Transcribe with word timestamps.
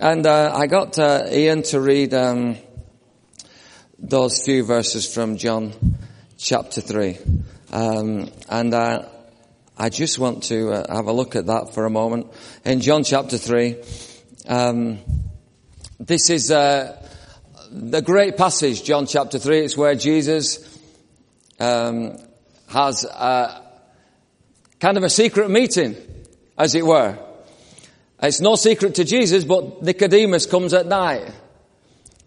And 0.00 0.26
uh, 0.26 0.52
I 0.52 0.66
got 0.66 0.98
uh, 0.98 1.28
Ian 1.30 1.62
to 1.64 1.80
read 1.80 2.14
um, 2.14 2.56
those 3.96 4.42
few 4.44 4.64
verses 4.64 5.12
from 5.12 5.36
John 5.36 5.72
chapter 6.36 6.80
3. 6.80 7.16
Um, 7.72 8.28
and 8.48 8.74
uh, 8.74 9.04
I 9.78 9.90
just 9.90 10.18
want 10.18 10.42
to 10.44 10.72
uh, 10.72 10.96
have 10.96 11.06
a 11.06 11.12
look 11.12 11.36
at 11.36 11.46
that 11.46 11.74
for 11.74 11.86
a 11.86 11.90
moment. 11.90 12.26
In 12.64 12.80
John 12.80 13.04
chapter 13.04 13.38
3, 13.38 13.76
um, 14.48 14.98
this 16.00 16.28
is 16.28 16.50
uh, 16.50 17.00
the 17.70 18.02
great 18.02 18.36
passage, 18.36 18.82
John 18.82 19.06
chapter 19.06 19.38
3. 19.38 19.60
It's 19.60 19.76
where 19.76 19.94
Jesus 19.94 20.76
um, 21.60 22.18
has 22.66 23.04
a, 23.04 23.62
kind 24.80 24.96
of 24.96 25.04
a 25.04 25.10
secret 25.10 25.50
meeting, 25.50 25.94
as 26.58 26.74
it 26.74 26.84
were. 26.84 27.16
It's 28.22 28.40
no 28.40 28.56
secret 28.56 28.94
to 28.96 29.04
Jesus, 29.04 29.44
but 29.44 29.82
Nicodemus 29.82 30.46
comes 30.46 30.72
at 30.72 30.86
night 30.86 31.30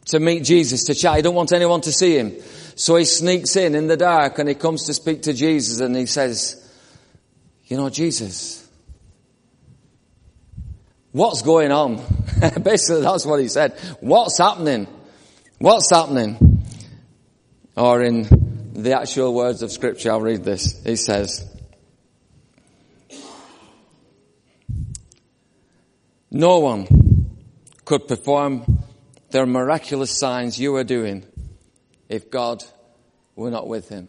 to 0.05 0.20
meet 0.20 0.44
Jesus, 0.44 0.86
to 0.86 0.95
chat. 0.95 1.18
He 1.18 1.22
don't 1.22 1.36
want 1.36 1.52
anyone 1.52 1.82
to 1.82 1.91
see 1.91 2.18
him. 2.18 2.34
So 2.76 2.95
he 2.95 3.05
sneaks 3.05 3.55
in 3.55 3.76
in 3.76 3.88
the 3.88 3.98
dark 3.98 4.40
and 4.40 4.48
he 4.48 4.55
comes 4.55 4.86
to 4.86 4.94
speak 4.94 5.23
to 5.23 5.34
Jesus 5.34 5.80
and 5.80 5.95
he 5.95 6.05
says, 6.05 6.64
you 7.66 7.76
know, 7.76 7.90
Jesus, 7.90 8.68
what's 11.12 11.42
going 11.42 11.72
on? 11.72 12.02
Basically, 12.64 13.02
that's 13.02 13.26
what 13.26 13.40
he 13.42 13.48
said. 13.48 13.78
What's 14.00 14.38
happening? 14.38 14.88
What's 15.59 15.90
happening? 15.92 16.64
Or 17.76 18.02
in 18.02 18.73
the 18.73 19.00
actual 19.00 19.34
words 19.34 19.62
of 19.64 19.72
scripture, 19.72 20.12
I'll 20.12 20.22
read 20.22 20.44
this. 20.44 20.81
He 20.84 20.95
says, 20.95 21.56
No 26.30 26.59
one 26.59 26.88
could 27.86 28.08
perform 28.08 28.84
the 29.30 29.45
miraculous 29.45 30.12
signs 30.12 30.59
you 30.59 30.76
are 30.76 30.84
doing 30.84 31.26
if 32.09 32.30
God 32.30 32.64
were 33.36 33.52
not 33.52 33.67
with 33.67 33.89
him. 33.89 34.08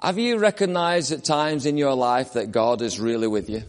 Have 0.00 0.18
you 0.18 0.38
recognized 0.38 1.10
at 1.10 1.24
times 1.24 1.66
in 1.66 1.76
your 1.76 1.94
life 1.94 2.34
that 2.34 2.52
God 2.52 2.82
is 2.82 3.00
really 3.00 3.26
with 3.26 3.50
you? 3.50 3.62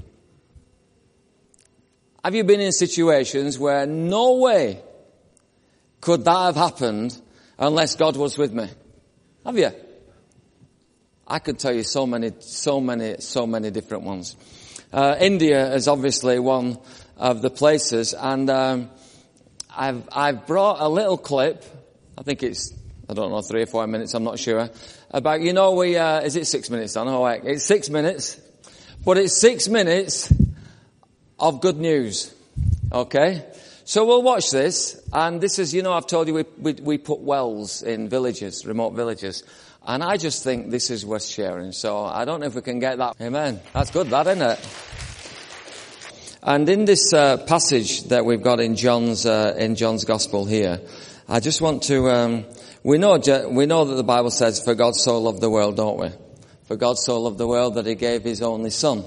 Have 2.24 2.36
you 2.36 2.44
been 2.44 2.60
in 2.60 2.72
situations 2.72 3.58
where 3.58 3.88
no 3.88 4.36
way 4.36 4.82
could 6.02 6.26
that 6.26 6.46
have 6.46 6.56
happened 6.56 7.20
unless 7.58 7.96
God 7.96 8.16
was 8.16 8.38
with 8.38 8.54
me? 8.54 8.68
Have 9.46 9.58
you? 9.58 9.72
I 11.28 11.40
could 11.40 11.58
tell 11.58 11.74
you 11.74 11.84
so 11.84 12.06
many, 12.06 12.32
so 12.40 12.80
many, 12.80 13.16
so 13.20 13.48
many 13.48 13.72
different 13.72 14.04
ones. 14.04 14.36
Uh, 14.92 15.16
India 15.20 15.74
is 15.74 15.88
obviously 15.88 16.40
one 16.40 16.80
of 17.18 17.42
the 17.42 17.50
places, 17.50 18.14
and 18.14 18.50
um, 18.50 18.90
I've 19.76 20.08
I've 20.12 20.48
brought 20.48 20.82
a 20.82 20.90
little 20.90 21.18
clip. 21.18 21.64
I 22.18 22.24
think 22.24 22.42
it's 22.42 22.74
I 23.08 23.14
don't 23.14 23.32
know 23.32 23.42
three 23.42 23.62
or 23.62 23.68
four 23.68 23.86
minutes. 23.86 24.14
I'm 24.16 24.24
not 24.24 24.40
sure 24.40 24.70
about 25.12 25.42
you 25.42 25.54
know 25.54 25.74
we 25.74 25.96
uh, 25.96 26.22
is 26.22 26.36
it 26.36 26.48
six 26.48 26.70
minutes? 26.70 26.98
I 26.98 27.04
know 27.04 27.26
it's 27.28 27.66
six 27.66 27.90
minutes, 27.90 28.40
but 29.06 29.18
it's 29.18 29.40
six 29.40 29.68
minutes 29.68 30.34
of 31.38 31.62
good 31.62 31.78
news. 31.78 32.34
Okay. 32.92 33.46
So 33.90 34.06
we'll 34.06 34.22
watch 34.22 34.52
this, 34.52 35.02
and 35.12 35.42
this 35.42 35.58
is, 35.58 35.74
you 35.74 35.82
know, 35.82 35.94
I've 35.94 36.06
told 36.06 36.28
you 36.28 36.36
we, 36.36 36.46
we, 36.60 36.74
we 36.74 36.98
put 37.00 37.22
wells 37.22 37.82
in 37.82 38.08
villages, 38.08 38.64
remote 38.64 38.92
villages. 38.92 39.42
And 39.86 40.04
I 40.04 40.18
just 40.18 40.44
think 40.44 40.70
this 40.70 40.90
is 40.90 41.06
worth 41.06 41.26
sharing. 41.26 41.72
So 41.72 42.04
I 42.04 42.26
don't 42.26 42.42
know 42.42 42.48
if 42.48 42.56
we 42.56 42.62
can 42.62 42.80
get 42.80 42.98
that. 42.98 43.16
Amen. 43.22 43.60
That's 43.74 43.92
good, 43.92 44.10
that, 44.10 44.28
isn't 44.28 44.42
it? 44.42 44.60
And 46.42 46.70
in 46.70 46.86
this 46.86 47.14
uh, 47.14 47.38
passage 47.38 48.06
that 48.06 48.26
we've 48.26 48.42
got 48.42 48.60
in 48.60 48.76
John's 48.76 49.26
uh, 49.26 49.56
in 49.58 49.76
John's 49.76 50.06
Gospel 50.06 50.46
here, 50.46 50.80
I 51.28 51.42
just 51.42 51.62
want 51.62 51.84
to. 51.84 52.10
Um, 52.10 52.46
we 52.82 52.98
know 52.98 53.20
we 53.50 53.66
know 53.66 53.84
that 53.84 53.96
the 53.96 54.04
Bible 54.04 54.32
says, 54.32 54.64
"For 54.64 54.74
God 54.74 54.96
so 54.96 55.20
loved 55.20 55.42
the 55.42 55.50
world," 55.50 55.76
don't 55.76 56.00
we? 56.00 56.10
For 56.64 56.78
God 56.78 56.98
so 56.98 57.20
loved 57.20 57.38
the 57.38 57.48
world 57.48 57.76
that 57.76 57.86
He 57.86 57.96
gave 57.96 58.24
His 58.24 58.42
only 58.42 58.70
Son, 58.70 59.04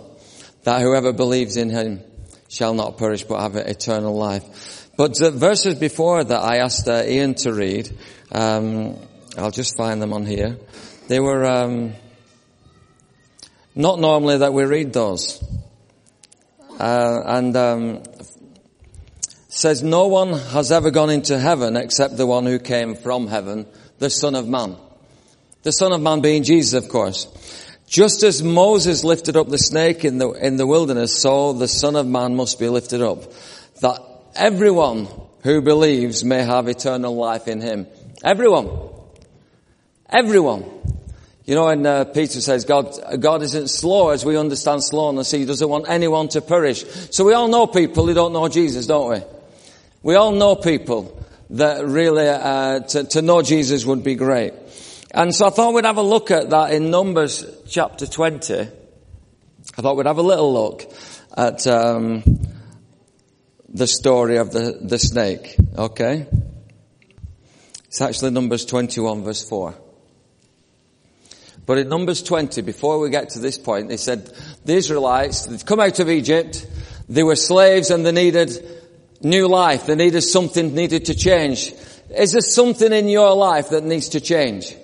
that 0.64 0.82
whoever 0.82 1.14
believes 1.14 1.56
in 1.56 1.70
Him 1.70 2.02
shall 2.48 2.74
not 2.74 2.98
perish 2.98 3.22
but 3.22 3.40
have 3.40 3.56
eternal 3.56 4.14
life. 4.14 4.90
But 4.98 5.18
the 5.18 5.30
verses 5.30 5.74
before 5.76 6.22
that, 6.22 6.42
I 6.42 6.58
asked 6.58 6.86
uh, 6.86 7.02
Ian 7.06 7.34
to 7.36 7.54
read. 7.54 7.90
Um, 8.30 8.98
I'll 9.36 9.50
just 9.50 9.76
find 9.76 10.02
them 10.02 10.12
on 10.12 10.26
here. 10.26 10.58
They 11.08 11.18
were 11.20 11.44
um, 11.44 11.94
not 13.74 13.98
normally 13.98 14.38
that 14.38 14.52
we 14.52 14.64
read 14.64 14.92
those. 14.92 15.42
Uh, 16.78 17.20
and 17.24 17.56
um, 17.56 18.02
says, 19.48 19.82
No 19.82 20.08
one 20.08 20.32
has 20.32 20.72
ever 20.72 20.90
gone 20.90 21.10
into 21.10 21.38
heaven 21.38 21.76
except 21.76 22.16
the 22.16 22.26
one 22.26 22.44
who 22.44 22.58
came 22.58 22.94
from 22.94 23.26
heaven, 23.26 23.66
the 23.98 24.10
Son 24.10 24.34
of 24.34 24.48
Man. 24.48 24.76
The 25.62 25.72
Son 25.72 25.92
of 25.92 26.00
Man 26.00 26.20
being 26.20 26.42
Jesus, 26.42 26.74
of 26.74 26.90
course. 26.90 27.28
Just 27.86 28.22
as 28.22 28.42
Moses 28.42 29.04
lifted 29.04 29.36
up 29.36 29.48
the 29.48 29.58
snake 29.58 30.04
in 30.04 30.18
the, 30.18 30.30
in 30.30 30.56
the 30.56 30.66
wilderness, 30.66 31.18
so 31.18 31.52
the 31.52 31.68
Son 31.68 31.94
of 31.94 32.06
Man 32.06 32.34
must 32.34 32.58
be 32.58 32.68
lifted 32.68 33.02
up, 33.02 33.32
that 33.80 34.00
everyone 34.34 35.08
who 35.42 35.60
believes 35.60 36.24
may 36.24 36.42
have 36.42 36.68
eternal 36.68 37.14
life 37.14 37.48
in 37.48 37.60
him. 37.60 37.86
Everyone. 38.24 38.90
Everyone. 40.12 40.64
You 41.44 41.56
know, 41.56 41.68
and 41.68 41.84
uh, 41.86 42.04
Peter 42.04 42.40
says 42.40 42.64
God, 42.64 42.94
God 43.18 43.42
isn't 43.42 43.68
slow 43.68 44.10
as 44.10 44.24
we 44.24 44.36
understand 44.36 44.84
slowness. 44.84 45.30
He 45.30 45.44
doesn't 45.44 45.68
want 45.68 45.88
anyone 45.88 46.28
to 46.28 46.40
perish. 46.40 46.84
So 47.10 47.24
we 47.24 47.32
all 47.32 47.48
know 47.48 47.66
people 47.66 48.06
who 48.06 48.14
don't 48.14 48.32
know 48.32 48.46
Jesus, 48.48 48.86
don't 48.86 49.10
we? 49.10 49.22
We 50.02 50.14
all 50.14 50.32
know 50.32 50.54
people 50.54 51.18
that 51.50 51.84
really, 51.84 52.28
uh, 52.28 52.80
to, 52.80 53.04
to 53.04 53.22
know 53.22 53.42
Jesus 53.42 53.84
would 53.84 54.04
be 54.04 54.14
great. 54.14 54.52
And 55.12 55.34
so 55.34 55.46
I 55.46 55.50
thought 55.50 55.74
we'd 55.74 55.84
have 55.84 55.96
a 55.96 56.02
look 56.02 56.30
at 56.30 56.50
that 56.50 56.72
in 56.72 56.90
Numbers 56.90 57.44
chapter 57.68 58.06
20. 58.06 58.54
I 58.60 58.66
thought 59.82 59.96
we'd 59.96 60.06
have 60.06 60.18
a 60.18 60.22
little 60.22 60.52
look 60.52 60.92
at 61.36 61.66
um, 61.66 62.22
the 63.68 63.86
story 63.86 64.36
of 64.36 64.52
the, 64.52 64.78
the 64.80 64.98
snake. 64.98 65.56
Okay? 65.76 66.26
It's 67.88 68.00
actually 68.00 68.30
Numbers 68.30 68.64
21 68.64 69.24
verse 69.24 69.46
4. 69.48 69.74
But 71.64 71.78
in 71.78 71.88
Numbers 71.88 72.22
20, 72.22 72.62
before 72.62 72.98
we 72.98 73.10
get 73.10 73.30
to 73.30 73.38
this 73.38 73.56
point, 73.56 73.88
they 73.88 73.96
said 73.96 74.32
the 74.64 74.74
Israelites, 74.74 75.46
they'd 75.46 75.64
come 75.64 75.80
out 75.80 76.00
of 76.00 76.10
Egypt, 76.10 76.66
they 77.08 77.22
were 77.22 77.36
slaves 77.36 77.90
and 77.90 78.04
they 78.04 78.12
needed 78.12 78.50
new 79.22 79.48
life. 79.48 79.86
They 79.86 79.94
needed 79.94 80.22
something 80.22 80.74
needed 80.74 81.06
to 81.06 81.14
change. 81.14 81.72
Is 82.10 82.32
there 82.32 82.40
something 82.40 82.92
in 82.92 83.08
your 83.08 83.34
life 83.34 83.70
that 83.70 83.84
needs 83.84 84.10
to 84.10 84.20
change? 84.20 84.74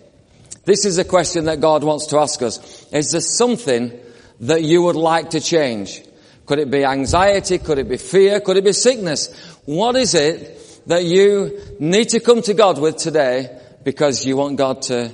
This 0.64 0.84
is 0.84 0.98
a 0.98 1.04
question 1.04 1.46
that 1.46 1.60
God 1.60 1.82
wants 1.84 2.06
to 2.08 2.18
ask 2.18 2.42
us. 2.42 2.86
Is 2.92 3.12
there 3.12 3.20
something 3.20 3.98
that 4.40 4.62
you 4.62 4.82
would 4.82 4.96
like 4.96 5.30
to 5.30 5.40
change? 5.40 6.02
Could 6.46 6.58
it 6.58 6.70
be 6.70 6.84
anxiety? 6.84 7.58
Could 7.58 7.78
it 7.78 7.88
be 7.88 7.96
fear? 7.96 8.40
Could 8.40 8.56
it 8.56 8.64
be 8.64 8.72
sickness? 8.72 9.34
What 9.64 9.96
is 9.96 10.14
it 10.14 10.82
that 10.86 11.04
you 11.04 11.58
need 11.78 12.10
to 12.10 12.20
come 12.20 12.42
to 12.42 12.54
God 12.54 12.78
with 12.78 12.96
today 12.96 13.60
because 13.84 14.24
you 14.24 14.36
want 14.36 14.56
God 14.56 14.82
to 14.82 15.12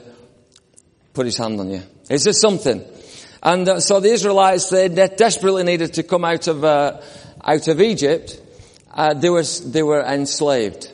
put 1.14 1.26
his 1.26 1.38
hand 1.38 1.58
on 1.60 1.70
you. 1.70 1.82
Is 2.10 2.24
there 2.24 2.32
something? 2.32 2.84
And 3.42 3.68
uh, 3.68 3.80
so 3.80 4.00
the 4.00 4.10
Israelites, 4.10 4.68
they, 4.68 4.88
desperately 4.88 5.62
needed 5.62 5.94
to 5.94 6.02
come 6.02 6.24
out 6.24 6.48
of, 6.48 6.64
uh, 6.64 7.00
out 7.42 7.68
of 7.68 7.80
Egypt. 7.80 8.40
Uh, 8.90 9.14
they, 9.14 9.30
were, 9.30 9.42
they 9.42 9.82
were 9.82 10.02
enslaved. 10.02 10.90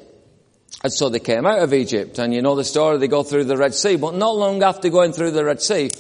And 0.82 0.92
so 0.92 1.08
they 1.08 1.20
came 1.20 1.46
out 1.46 1.60
of 1.60 1.72
Egypt. 1.72 2.18
And 2.18 2.34
you 2.34 2.42
know 2.42 2.54
the 2.54 2.64
story, 2.64 2.98
they 2.98 3.08
go 3.08 3.22
through 3.22 3.44
the 3.44 3.56
Red 3.56 3.74
Sea. 3.74 3.96
But 3.96 4.14
not 4.14 4.36
long 4.36 4.62
after 4.62 4.88
going 4.88 5.12
through 5.12 5.30
the 5.30 5.44
Red 5.44 5.62
Sea, 5.62 5.90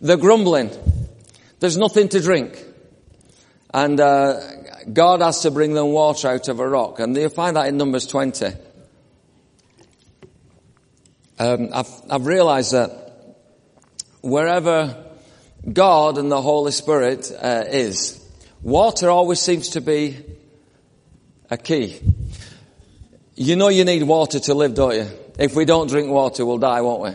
they're 0.00 0.16
grumbling. 0.16 0.70
There's 1.60 1.76
nothing 1.76 2.08
to 2.10 2.20
drink. 2.20 2.64
And 3.74 4.00
uh, 4.00 4.40
God 4.92 5.20
has 5.20 5.40
to 5.40 5.50
bring 5.50 5.74
them 5.74 5.88
water 5.88 6.28
out 6.28 6.48
of 6.48 6.60
a 6.60 6.68
rock. 6.68 7.00
And 7.00 7.16
you'll 7.16 7.30
find 7.30 7.56
that 7.56 7.68
in 7.68 7.76
Numbers 7.76 8.06
20. 8.06 8.46
Um, 11.40 11.68
I've, 11.72 11.90
I've 12.10 12.26
realized 12.26 12.72
that 12.72 13.07
wherever 14.20 15.04
God 15.72 16.18
and 16.18 16.30
the 16.30 16.40
Holy 16.40 16.72
Spirit 16.72 17.32
uh, 17.36 17.64
is, 17.68 18.24
water 18.62 19.10
always 19.10 19.40
seems 19.40 19.70
to 19.70 19.80
be 19.80 20.16
a 21.50 21.56
key. 21.56 22.00
You 23.34 23.56
know 23.56 23.68
you 23.68 23.84
need 23.84 24.02
water 24.02 24.40
to 24.40 24.54
live, 24.54 24.74
don't 24.74 24.94
you? 24.94 25.08
If 25.38 25.54
we 25.54 25.64
don't 25.64 25.88
drink 25.88 26.10
water, 26.10 26.44
we'll 26.44 26.58
die, 26.58 26.80
won't 26.80 27.02
we? 27.02 27.10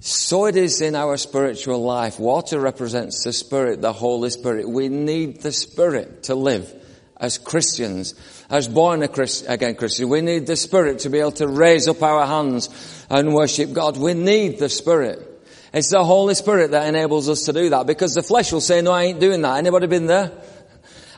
So 0.00 0.46
it 0.46 0.56
is 0.56 0.80
in 0.80 0.96
our 0.96 1.16
spiritual 1.16 1.80
life. 1.80 2.18
Water 2.18 2.58
represents 2.58 3.22
the 3.22 3.32
Spirit, 3.32 3.80
the 3.80 3.92
Holy 3.92 4.30
Spirit. 4.30 4.68
We 4.68 4.88
need 4.88 5.42
the 5.42 5.52
Spirit 5.52 6.24
to 6.24 6.34
live 6.34 6.74
as 7.16 7.38
Christians, 7.38 8.14
as 8.50 8.66
born 8.66 9.04
again 9.04 9.76
Christians. 9.76 10.10
We 10.10 10.20
need 10.20 10.48
the 10.48 10.56
Spirit 10.56 11.00
to 11.00 11.10
be 11.10 11.20
able 11.20 11.30
to 11.32 11.46
raise 11.46 11.86
up 11.86 12.02
our 12.02 12.26
hands 12.26 12.68
and 13.08 13.32
worship 13.32 13.72
God. 13.72 13.96
We 13.96 14.14
need 14.14 14.58
the 14.58 14.68
Spirit. 14.68 15.31
It's 15.72 15.88
the 15.88 16.04
Holy 16.04 16.34
Spirit 16.34 16.72
that 16.72 16.86
enables 16.86 17.30
us 17.30 17.44
to 17.44 17.52
do 17.52 17.70
that 17.70 17.86
because 17.86 18.12
the 18.12 18.22
flesh 18.22 18.52
will 18.52 18.60
say, 18.60 18.82
no, 18.82 18.92
I 18.92 19.04
ain't 19.04 19.20
doing 19.20 19.40
that. 19.40 19.56
Anybody 19.56 19.86
been 19.86 20.06
there? 20.06 20.30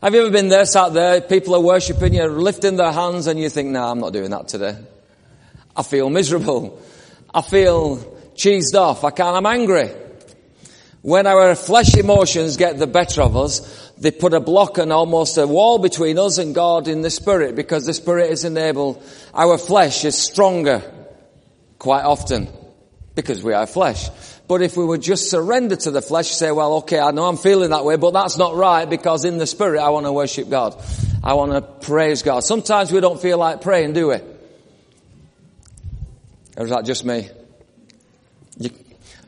Have 0.01 0.15
you 0.15 0.21
ever 0.21 0.31
been 0.31 0.49
there, 0.49 0.65
sat 0.65 0.93
there, 0.93 1.21
people 1.21 1.57
are 1.57 1.61
worshipping, 1.61 2.15
you're 2.15 2.29
lifting 2.29 2.77
their 2.77 2.93
hands 2.93 3.27
and 3.27 3.41
you 3.41 3.49
think, 3.49 3.71
no, 3.71 3.83
I'm 3.83 3.99
not 3.99 4.13
doing 4.13 4.31
that 4.31 4.47
today. 4.47 4.77
I 5.77 5.83
feel 5.83 6.09
miserable. 6.09 6.81
I 7.35 7.43
feel 7.43 7.97
cheesed 8.37 8.75
off. 8.77 9.03
I 9.03 9.11
can't, 9.11 9.37
I'm 9.37 9.47
angry. 9.47 9.91
When 11.03 11.27
our 11.27 11.57
flesh 11.57 11.97
emotions 11.97 12.57
get 12.57 12.79
the 12.79 12.87
better 12.87 13.23
of 13.23 13.37
us, 13.37 13.93
they 13.99 14.13
put 14.13 14.35
a 14.35 14.41
block 14.41 14.79
and 14.79 14.93
almost 14.93 15.37
a 15.37 15.49
wall 15.49 15.79
between 15.79 16.17
us 16.17 16.39
and 16.39 16.55
God 16.55 16.87
in 16.87 17.01
the 17.01 17.11
spirit 17.11 17.57
because 17.57 17.87
the 17.87 17.95
spirit 17.95 18.31
is 18.31 18.45
enabled. 18.45 19.03
Our 19.35 19.59
flesh 19.59 20.05
is 20.05 20.17
stronger 20.17 20.83
quite 21.79 22.05
often 22.05 22.49
because 23.15 23.43
we 23.43 23.53
are 23.53 23.67
flesh. 23.67 24.09
But 24.47 24.61
if 24.61 24.77
we 24.77 24.85
would 24.85 25.01
just 25.01 25.31
surrender 25.31 25.77
to 25.77 25.91
the 25.91 26.03
flesh, 26.03 26.31
say, 26.31 26.51
well, 26.51 26.75
okay, 26.75 26.99
I 26.99 27.11
know 27.13 27.25
I'm 27.25 27.37
feeling 27.37 27.71
that 27.71 27.85
way, 27.85 27.97
but 27.97 28.13
that's 28.13 28.37
not 28.37 28.55
right 28.55 28.89
because 28.89 29.25
in 29.25 29.39
the 29.39 29.47
spirit 29.47 29.81
I 29.81 29.91
want 29.91 30.07
to 30.07 30.13
worship 30.13 30.51
God. 30.51 30.81
I 31.23 31.35
want 31.35 31.53
to 31.53 31.63
praise 31.87 32.23
God. 32.23 32.41
Sometimes 32.41 32.93
we 32.93 33.01
don't 33.01 33.21
feel 33.21 33.39
like 33.39 33.63
praying, 33.63 33.95
do 33.95 34.09
we? 34.09 34.17
Or 36.57 36.65
is 36.65 36.71
that 36.71 36.85
just 36.85 37.05
me? 37.05 37.29
You, 38.59 38.71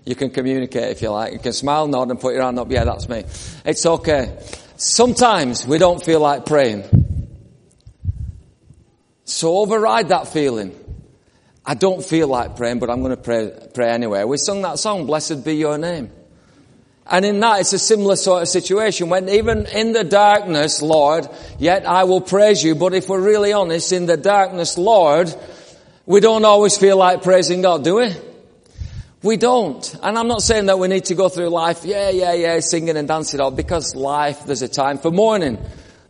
you 0.04 0.14
can 0.14 0.30
communicate 0.30 0.90
if 0.90 1.02
you 1.02 1.10
like. 1.10 1.32
You 1.32 1.38
can 1.38 1.52
smile, 1.52 1.88
nod 1.88 2.10
and 2.10 2.20
put 2.20 2.34
your 2.34 2.42
hand 2.42 2.58
up. 2.58 2.70
Yeah, 2.70 2.84
that's 2.84 3.08
me. 3.08 3.24
It's 3.64 3.86
okay. 3.86 4.38
Sometimes 4.76 5.66
we 5.66 5.78
don't 5.78 6.04
feel 6.04 6.20
like 6.20 6.44
praying. 6.44 6.84
So 9.24 9.58
override 9.58 10.10
that 10.10 10.28
feeling. 10.28 10.78
I 11.66 11.74
don't 11.74 12.04
feel 12.04 12.28
like 12.28 12.56
praying, 12.56 12.78
but 12.78 12.90
I'm 12.90 13.00
going 13.00 13.16
to 13.16 13.20
pray, 13.20 13.50
pray 13.74 13.90
anyway. 13.90 14.22
We 14.22 14.36
sung 14.36 14.62
that 14.62 14.78
song, 14.78 15.06
Blessed 15.06 15.44
be 15.44 15.56
your 15.56 15.78
name. 15.78 16.12
And 17.08 17.24
in 17.24 17.40
that, 17.40 17.60
it's 17.60 17.72
a 17.72 17.78
similar 17.78 18.16
sort 18.16 18.42
of 18.42 18.48
situation 18.48 19.08
when 19.08 19.28
even 19.28 19.66
in 19.66 19.92
the 19.92 20.04
darkness, 20.04 20.82
Lord, 20.82 21.28
yet 21.58 21.86
I 21.86 22.04
will 22.04 22.20
praise 22.20 22.62
you. 22.62 22.74
But 22.74 22.94
if 22.94 23.08
we're 23.08 23.20
really 23.20 23.52
honest, 23.52 23.92
in 23.92 24.06
the 24.06 24.16
darkness, 24.16 24.78
Lord, 24.78 25.34
we 26.04 26.20
don't 26.20 26.44
always 26.44 26.76
feel 26.76 26.96
like 26.96 27.22
praising 27.22 27.62
God, 27.62 27.84
do 27.84 27.96
we? 27.96 28.12
We 29.22 29.36
don't. 29.36 29.94
And 30.02 30.16
I'm 30.16 30.28
not 30.28 30.42
saying 30.42 30.66
that 30.66 30.78
we 30.78 30.86
need 30.86 31.06
to 31.06 31.14
go 31.14 31.28
through 31.28 31.48
life, 31.48 31.84
yeah, 31.84 32.10
yeah, 32.10 32.32
yeah, 32.32 32.60
singing 32.60 32.96
and 32.96 33.08
dancing 33.08 33.40
all, 33.40 33.50
because 33.50 33.94
life, 33.96 34.44
there's 34.44 34.62
a 34.62 34.68
time 34.68 34.98
for 34.98 35.10
mourning. 35.10 35.58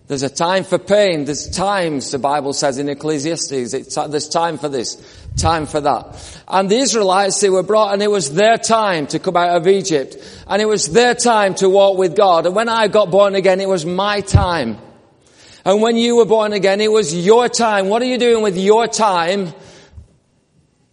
There's 0.06 0.22
a 0.22 0.30
time 0.30 0.64
for 0.64 0.78
pain. 0.78 1.24
There's 1.24 1.48
times, 1.48 2.10
the 2.10 2.18
Bible 2.18 2.52
says 2.52 2.78
in 2.78 2.88
Ecclesiastes, 2.88 3.72
there's 3.94 4.28
time 4.28 4.56
for 4.58 4.68
this, 4.68 5.25
time 5.36 5.66
for 5.66 5.80
that. 5.80 6.42
And 6.48 6.70
the 6.70 6.76
Israelites, 6.76 7.40
they 7.40 7.50
were 7.50 7.62
brought 7.62 7.92
and 7.92 8.02
it 8.02 8.10
was 8.10 8.32
their 8.34 8.58
time 8.58 9.06
to 9.08 9.18
come 9.18 9.36
out 9.36 9.56
of 9.56 9.68
Egypt. 9.68 10.16
And 10.46 10.60
it 10.60 10.66
was 10.66 10.88
their 10.88 11.14
time 11.14 11.54
to 11.56 11.68
walk 11.68 11.98
with 11.98 12.16
God. 12.16 12.46
And 12.46 12.54
when 12.54 12.68
I 12.68 12.88
got 12.88 13.10
born 13.10 13.34
again, 13.34 13.60
it 13.60 13.68
was 13.68 13.84
my 13.84 14.20
time. 14.20 14.78
And 15.64 15.82
when 15.82 15.96
you 15.96 16.16
were 16.16 16.26
born 16.26 16.52
again, 16.52 16.80
it 16.80 16.90
was 16.90 17.14
your 17.14 17.48
time. 17.48 17.88
What 17.88 18.00
are 18.02 18.06
you 18.06 18.18
doing 18.18 18.42
with 18.42 18.56
your 18.56 18.86
time 18.86 19.52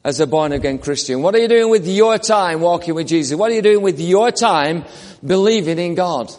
as 0.04 0.20
a 0.20 0.28
born 0.28 0.52
again 0.52 0.80
Christian? 0.80 1.22
What 1.22 1.36
are 1.36 1.40
you 1.40 1.48
doing 1.48 1.70
with 1.70 1.88
your 1.88 2.18
time 2.18 2.60
walking 2.60 2.96
with 2.96 3.08
Jesus? 3.08 3.38
What 3.38 3.52
are 3.52 3.56
you 3.56 3.62
doing 3.62 3.82
with 3.82 4.00
your 4.00 4.32
time 4.32 4.86
believing 5.26 5.78
in 5.78 5.96
God? 5.96 6.32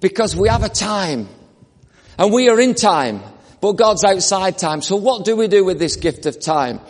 Because 0.00 0.36
we 0.36 0.48
have 0.48 0.62
a 0.62 0.68
time 0.68 1.26
and 2.18 2.32
we 2.32 2.50
are 2.50 2.60
in 2.60 2.74
time, 2.74 3.22
but 3.62 3.72
God's 3.72 4.04
outside 4.04 4.58
time. 4.58 4.82
So 4.82 4.96
what 4.96 5.24
do 5.24 5.34
we 5.34 5.48
do 5.48 5.64
with 5.64 5.78
this 5.78 5.96
gift 5.96 6.26
of 6.26 6.38
time? 6.38 6.80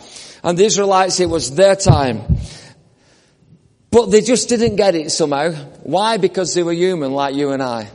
And 0.45 0.59
the 0.59 0.65
Israelites, 0.65 1.19
it 1.19 1.27
was 1.27 1.55
their 1.55 1.75
time. 1.75 2.21
But 3.89 4.11
they 4.11 4.21
just 4.21 4.47
didn't 4.47 4.75
get 4.75 4.93
it 4.93 5.11
somehow. 5.11 5.53
Why? 5.81 6.17
Because 6.17 6.53
they 6.53 6.61
were 6.61 6.71
human 6.71 7.13
like 7.13 7.33
you 7.33 7.49
and 7.49 7.63
I. 7.63 7.89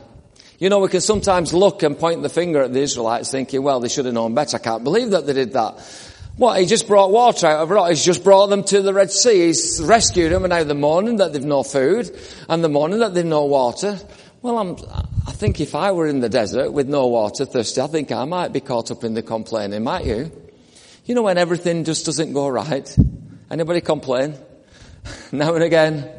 You 0.59 0.67
know, 0.67 0.79
we 0.79 0.89
can 0.89 0.99
sometimes 0.99 1.53
look 1.53 1.81
and 1.81 1.97
point 1.97 2.21
the 2.23 2.29
finger 2.29 2.61
at 2.61 2.73
the 2.73 2.81
Israelites 2.81 3.31
thinking, 3.31 3.63
well, 3.63 3.79
they 3.79 3.87
should 3.87 4.03
have 4.03 4.13
known 4.13 4.35
better. 4.35 4.57
I 4.57 4.59
can't 4.59 4.83
believe 4.83 5.11
that 5.11 5.25
they 5.25 5.31
did 5.31 5.53
that. 5.53 5.79
What? 6.35 6.59
He 6.59 6.65
just 6.65 6.89
brought 6.89 7.11
water 7.11 7.47
out 7.47 7.61
of 7.61 7.69
rock. 7.69 7.87
He's 7.87 8.03
just 8.03 8.21
brought 8.21 8.47
them 8.47 8.65
to 8.65 8.81
the 8.81 8.93
Red 8.93 9.11
Sea. 9.11 9.45
He's 9.45 9.81
rescued 9.81 10.33
them 10.33 10.43
and 10.43 10.51
now 10.51 10.65
the 10.65 10.75
morning 10.75 11.17
that 11.17 11.31
they've 11.31 11.45
no 11.45 11.63
food 11.63 12.13
and 12.49 12.61
the 12.61 12.69
morning 12.69 12.99
that 12.99 13.13
they've 13.13 13.23
no 13.23 13.45
water. 13.45 13.97
Well, 14.41 14.57
I'm, 14.57 14.75
I 15.25 15.31
think 15.31 15.61
if 15.61 15.73
I 15.73 15.93
were 15.93 16.07
in 16.07 16.19
the 16.19 16.29
desert 16.29 16.71
with 16.71 16.89
no 16.89 17.07
water, 17.07 17.45
thirsty, 17.45 17.79
I 17.79 17.87
think 17.87 18.11
I 18.11 18.25
might 18.25 18.51
be 18.51 18.59
caught 18.59 18.91
up 18.91 19.05
in 19.05 19.13
the 19.13 19.21
complaining, 19.21 19.83
might 19.83 20.05
you? 20.05 20.31
You 21.05 21.15
know 21.15 21.23
when 21.23 21.37
everything 21.37 21.83
just 21.83 22.05
doesn't 22.05 22.33
go 22.33 22.47
right? 22.47 22.95
Anybody 23.49 23.81
complain? 23.81 24.35
now 25.31 25.55
and 25.55 25.63
again. 25.63 26.09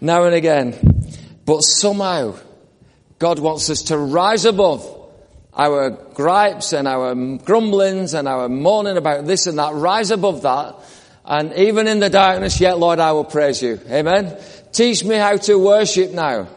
Now 0.00 0.24
and 0.24 0.34
again. 0.34 0.74
But 1.44 1.60
somehow, 1.60 2.36
God 3.18 3.38
wants 3.38 3.70
us 3.70 3.82
to 3.84 3.98
rise 3.98 4.44
above 4.44 4.88
our 5.52 5.90
gripes 5.90 6.72
and 6.72 6.88
our 6.88 7.14
grumblings 7.38 8.14
and 8.14 8.26
our 8.26 8.48
moaning 8.48 8.96
about 8.96 9.24
this 9.24 9.46
and 9.46 9.58
that, 9.58 9.74
rise 9.74 10.10
above 10.10 10.42
that. 10.42 10.76
And 11.24 11.52
even 11.54 11.88
in 11.88 12.00
the 12.00 12.10
darkness, 12.10 12.60
yet 12.60 12.78
Lord, 12.78 12.98
I 12.98 13.12
will 13.12 13.24
praise 13.24 13.62
you. 13.62 13.80
Amen. 13.88 14.36
Teach 14.72 15.04
me 15.04 15.16
how 15.16 15.36
to 15.36 15.58
worship 15.58 16.12
now. 16.12 16.48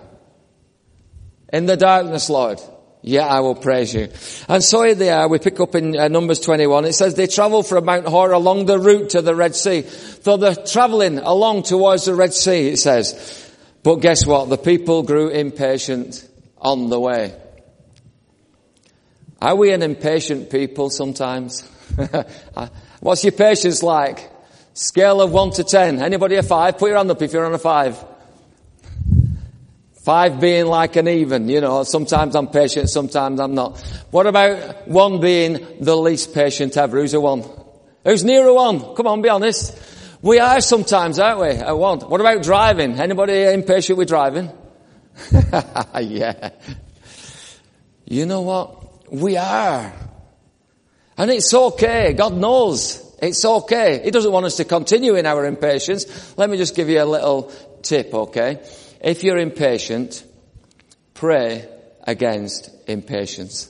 In 1.54 1.66
the 1.66 1.78
darkness, 1.78 2.30
Lord. 2.30 2.60
Yet 3.02 3.30
I 3.30 3.40
will 3.40 3.56
praise 3.56 3.94
you. 3.94 4.10
And 4.48 4.64
so 4.64 4.84
here 4.84 4.96
they 4.96 5.10
are. 5.10 5.28
We 5.28 5.40
pick 5.40 5.60
up 5.60 5.76
in 5.76 5.98
uh, 5.98 6.08
Numbers 6.08 6.40
21. 6.40 6.86
It 6.86 6.94
says 6.94 7.16
they 7.16 7.28
travel 7.28 7.64
from 7.64 7.86
Mount 7.86 8.08
Hor 8.08 8.32
along 8.32 8.66
the 8.66 8.80
route 8.80 9.12
to 9.12 9.22
the 9.22 9.36
Red 9.36 9.56
Sea. 9.56 9.84
So 9.84 10.38
they're 10.38 10.56
traveling 10.56 11.20
along 11.20 11.64
towards 11.64 12.06
the 12.06 12.16
Red 12.16 12.34
Sea, 12.34 12.70
it 12.70 12.78
says. 12.78 13.54
But 13.84 13.98
guess 13.98 14.26
what? 14.26 14.50
The 14.50 14.58
people 14.58 15.04
grew 15.04 15.30
impatient 15.30 16.28
on 16.58 16.90
the 16.90 17.00
way. 17.00 17.34
Are 19.42 19.56
we 19.56 19.72
an 19.72 19.84
impatient 19.84 20.50
people 20.50 20.90
sometimes? 20.90 21.62
What's 23.00 23.24
your 23.24 23.34
patience 23.34 23.84
like? 23.84 24.32
Scale 24.74 25.22
of 25.22 25.32
1 25.32 25.52
to 25.52 25.64
10. 25.64 26.02
Anybody 26.02 26.36
a 26.36 26.44
5? 26.44 26.78
Put 26.78 26.88
your 26.88 26.98
hand 26.98 27.12
up 27.12 27.22
if 27.22 27.34
you're 27.34 27.46
on 27.46 27.54
a 27.54 27.60
5. 27.60 28.06
5 30.08 30.40
being 30.40 30.68
like 30.68 30.96
an 30.96 31.10
even, 31.10 31.50
you 31.50 31.60
know, 31.60 31.84
sometimes 31.84 32.34
I'm 32.34 32.48
patient, 32.48 32.90
sometimes 32.90 33.42
I'm 33.42 33.56
not. 33.56 33.78
What 34.10 34.26
about 34.26 34.88
1 34.88 35.20
being 35.20 35.68
the 35.82 35.98
least 35.98 36.34
patient 36.34 36.78
ever? 36.78 37.02
Who's 37.02 37.14
a 37.14 37.20
1? 37.20 37.44
Who's 38.06 38.24
near 38.24 38.48
a 38.48 38.54
1? 38.54 38.96
Come 38.96 39.06
on, 39.06 39.22
be 39.22 39.28
honest. 39.28 39.78
We 40.22 40.40
are 40.40 40.62
sometimes, 40.62 41.20
aren't 41.20 41.42
we? 41.42 41.62
A 41.62 41.76
1. 41.76 42.00
What 42.10 42.22
about 42.22 42.42
driving? 42.42 42.98
Anybody 42.98 43.52
impatient 43.52 43.98
with 43.98 44.08
driving? 44.08 44.50
yeah. 46.00 46.52
You 48.06 48.26
know 48.28 48.44
what? 48.44 49.12
We 49.12 49.36
are. 49.36 49.92
And 51.18 51.32
it's 51.32 51.54
okay. 51.54 52.14
God 52.14 52.34
knows. 52.34 53.04
It's 53.22 53.44
okay. 53.44 54.04
He 54.06 54.12
doesn't 54.12 54.32
want 54.32 54.46
us 54.46 54.56
to 54.56 54.64
continue 54.64 55.16
in 55.16 55.26
our 55.26 55.44
impatience. 55.46 56.38
Let 56.38 56.50
me 56.50 56.56
just 56.56 56.78
give 56.78 56.88
you 56.88 57.04
a 57.04 57.04
little 57.04 57.52
tip, 57.82 58.14
okay? 58.14 58.62
If 59.02 59.24
you're 59.24 59.38
impatient, 59.38 60.24
pray 61.14 61.68
against 62.04 62.70
impatience. 62.88 63.70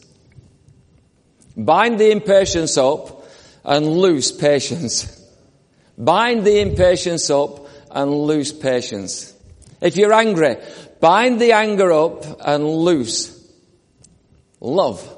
Bind 1.55 1.99
the 1.99 2.11
impatience 2.11 2.77
up 2.77 3.25
and 3.63 3.87
lose 3.87 4.31
patience. 4.31 5.13
Bind 5.97 6.45
the 6.45 6.59
impatience 6.61 7.29
up 7.29 7.67
and 7.89 8.11
lose 8.11 8.51
patience. 8.51 9.33
If 9.81 9.97
you're 9.97 10.13
angry, 10.13 10.57
bind 10.99 11.41
the 11.41 11.53
anger 11.53 11.91
up 11.91 12.25
and 12.41 12.67
loose 12.67 13.37
love. 14.59 15.13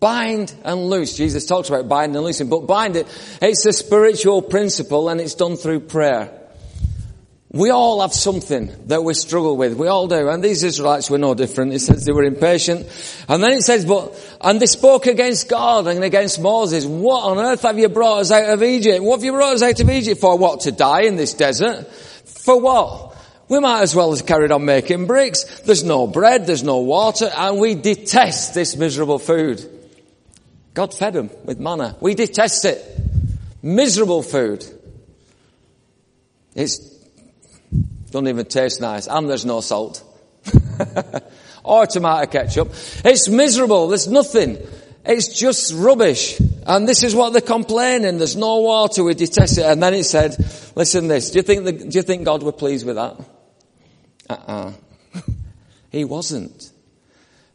Bind 0.00 0.54
and 0.64 0.90
loose. 0.90 1.16
Jesus 1.16 1.46
talks 1.46 1.68
about 1.70 1.88
bind 1.88 2.14
and 2.14 2.24
loosing, 2.24 2.48
but 2.48 2.66
bind 2.66 2.96
it. 2.96 3.06
It's 3.40 3.64
a 3.64 3.72
spiritual 3.72 4.42
principle 4.42 5.08
and 5.08 5.20
it's 5.20 5.34
done 5.34 5.56
through 5.56 5.80
prayer. 5.80 6.43
We 7.54 7.70
all 7.70 8.00
have 8.00 8.12
something 8.12 8.68
that 8.88 9.04
we 9.04 9.14
struggle 9.14 9.56
with. 9.56 9.74
We 9.74 9.86
all 9.86 10.08
do. 10.08 10.28
And 10.28 10.42
these 10.42 10.64
Israelites 10.64 11.08
were 11.08 11.18
no 11.18 11.34
different. 11.34 11.72
It 11.72 11.78
says 11.78 12.04
they 12.04 12.10
were 12.10 12.24
impatient. 12.24 12.84
And 13.28 13.40
then 13.40 13.52
it 13.52 13.62
says, 13.62 13.84
but, 13.84 14.12
and 14.40 14.60
they 14.60 14.66
spoke 14.66 15.06
against 15.06 15.48
God 15.48 15.86
and 15.86 16.02
against 16.02 16.40
Moses. 16.40 16.84
What 16.84 17.22
on 17.22 17.38
earth 17.38 17.62
have 17.62 17.78
you 17.78 17.88
brought 17.88 18.22
us 18.22 18.32
out 18.32 18.52
of 18.52 18.64
Egypt? 18.64 19.04
What 19.04 19.18
have 19.18 19.24
you 19.24 19.30
brought 19.30 19.54
us 19.54 19.62
out 19.62 19.78
of 19.78 19.88
Egypt 19.88 20.20
for? 20.20 20.36
What? 20.36 20.62
To 20.62 20.72
die 20.72 21.02
in 21.02 21.14
this 21.14 21.32
desert? 21.34 21.86
For 21.86 22.60
what? 22.60 23.16
We 23.48 23.60
might 23.60 23.82
as 23.82 23.94
well 23.94 24.12
have 24.12 24.26
carried 24.26 24.50
on 24.50 24.64
making 24.64 25.06
bricks. 25.06 25.44
There's 25.60 25.84
no 25.84 26.08
bread, 26.08 26.48
there's 26.48 26.64
no 26.64 26.78
water, 26.78 27.30
and 27.36 27.60
we 27.60 27.76
detest 27.76 28.54
this 28.54 28.74
miserable 28.74 29.20
food. 29.20 29.64
God 30.72 30.92
fed 30.92 31.12
them 31.12 31.30
with 31.44 31.60
manna. 31.60 31.96
We 32.00 32.16
detest 32.16 32.64
it. 32.64 32.84
Miserable 33.62 34.24
food. 34.24 34.66
It's 36.56 36.93
don't 38.14 38.28
even 38.28 38.46
taste 38.46 38.80
nice, 38.80 39.08
and 39.08 39.28
there's 39.28 39.44
no 39.44 39.60
salt. 39.60 40.04
or 41.64 41.84
tomato 41.86 42.30
ketchup. 42.30 42.68
It's 43.04 43.28
miserable. 43.28 43.88
There's 43.88 44.06
nothing. 44.06 44.56
It's 45.04 45.36
just 45.36 45.74
rubbish. 45.74 46.40
And 46.64 46.86
this 46.88 47.02
is 47.02 47.12
what 47.12 47.32
they're 47.32 47.42
complaining. 47.42 48.18
There's 48.18 48.36
no 48.36 48.60
water. 48.60 49.02
We 49.02 49.14
detest 49.14 49.58
it. 49.58 49.64
And 49.64 49.82
then 49.82 49.94
it 49.94 50.04
said, 50.04 50.36
listen 50.76 51.08
this. 51.08 51.32
Do 51.32 51.40
you 51.40 51.42
think, 51.42 51.64
the, 51.64 51.72
do 51.72 51.98
you 51.98 52.02
think 52.02 52.24
God 52.24 52.44
were 52.44 52.52
pleased 52.52 52.86
with 52.86 52.94
that? 52.94 53.16
Uh-uh. 54.30 54.72
he 55.90 56.04
wasn't. 56.04 56.70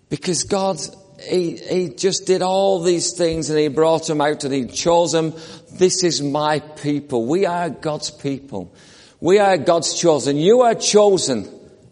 Because 0.10 0.44
God, 0.44 0.78
he, 1.22 1.56
he 1.56 1.90
just 1.90 2.28
did 2.28 2.42
all 2.42 2.82
these 2.82 3.14
things 3.14 3.50
and 3.50 3.58
he 3.58 3.70
brought 3.70 4.08
them 4.08 4.20
out 4.20 4.44
and 4.44 4.54
he 4.54 4.66
chose 4.66 5.14
them. 5.14 5.34
This 5.72 6.04
is 6.04 6.22
my 6.22 6.60
people. 6.60 7.28
We 7.28 7.46
are 7.46 7.70
God's 7.70 8.12
people. 8.12 8.74
We 9.22 9.40
are 9.40 9.58
God's 9.58 9.94
chosen. 10.00 10.38
You 10.38 10.62
are 10.62 10.76
chosen 10.76 11.48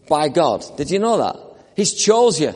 by 0.07 0.29
God. 0.29 0.63
Did 0.77 0.91
you 0.91 0.99
know 0.99 1.17
that? 1.17 1.35
He's 1.75 1.93
chose 1.93 2.39
you. 2.39 2.53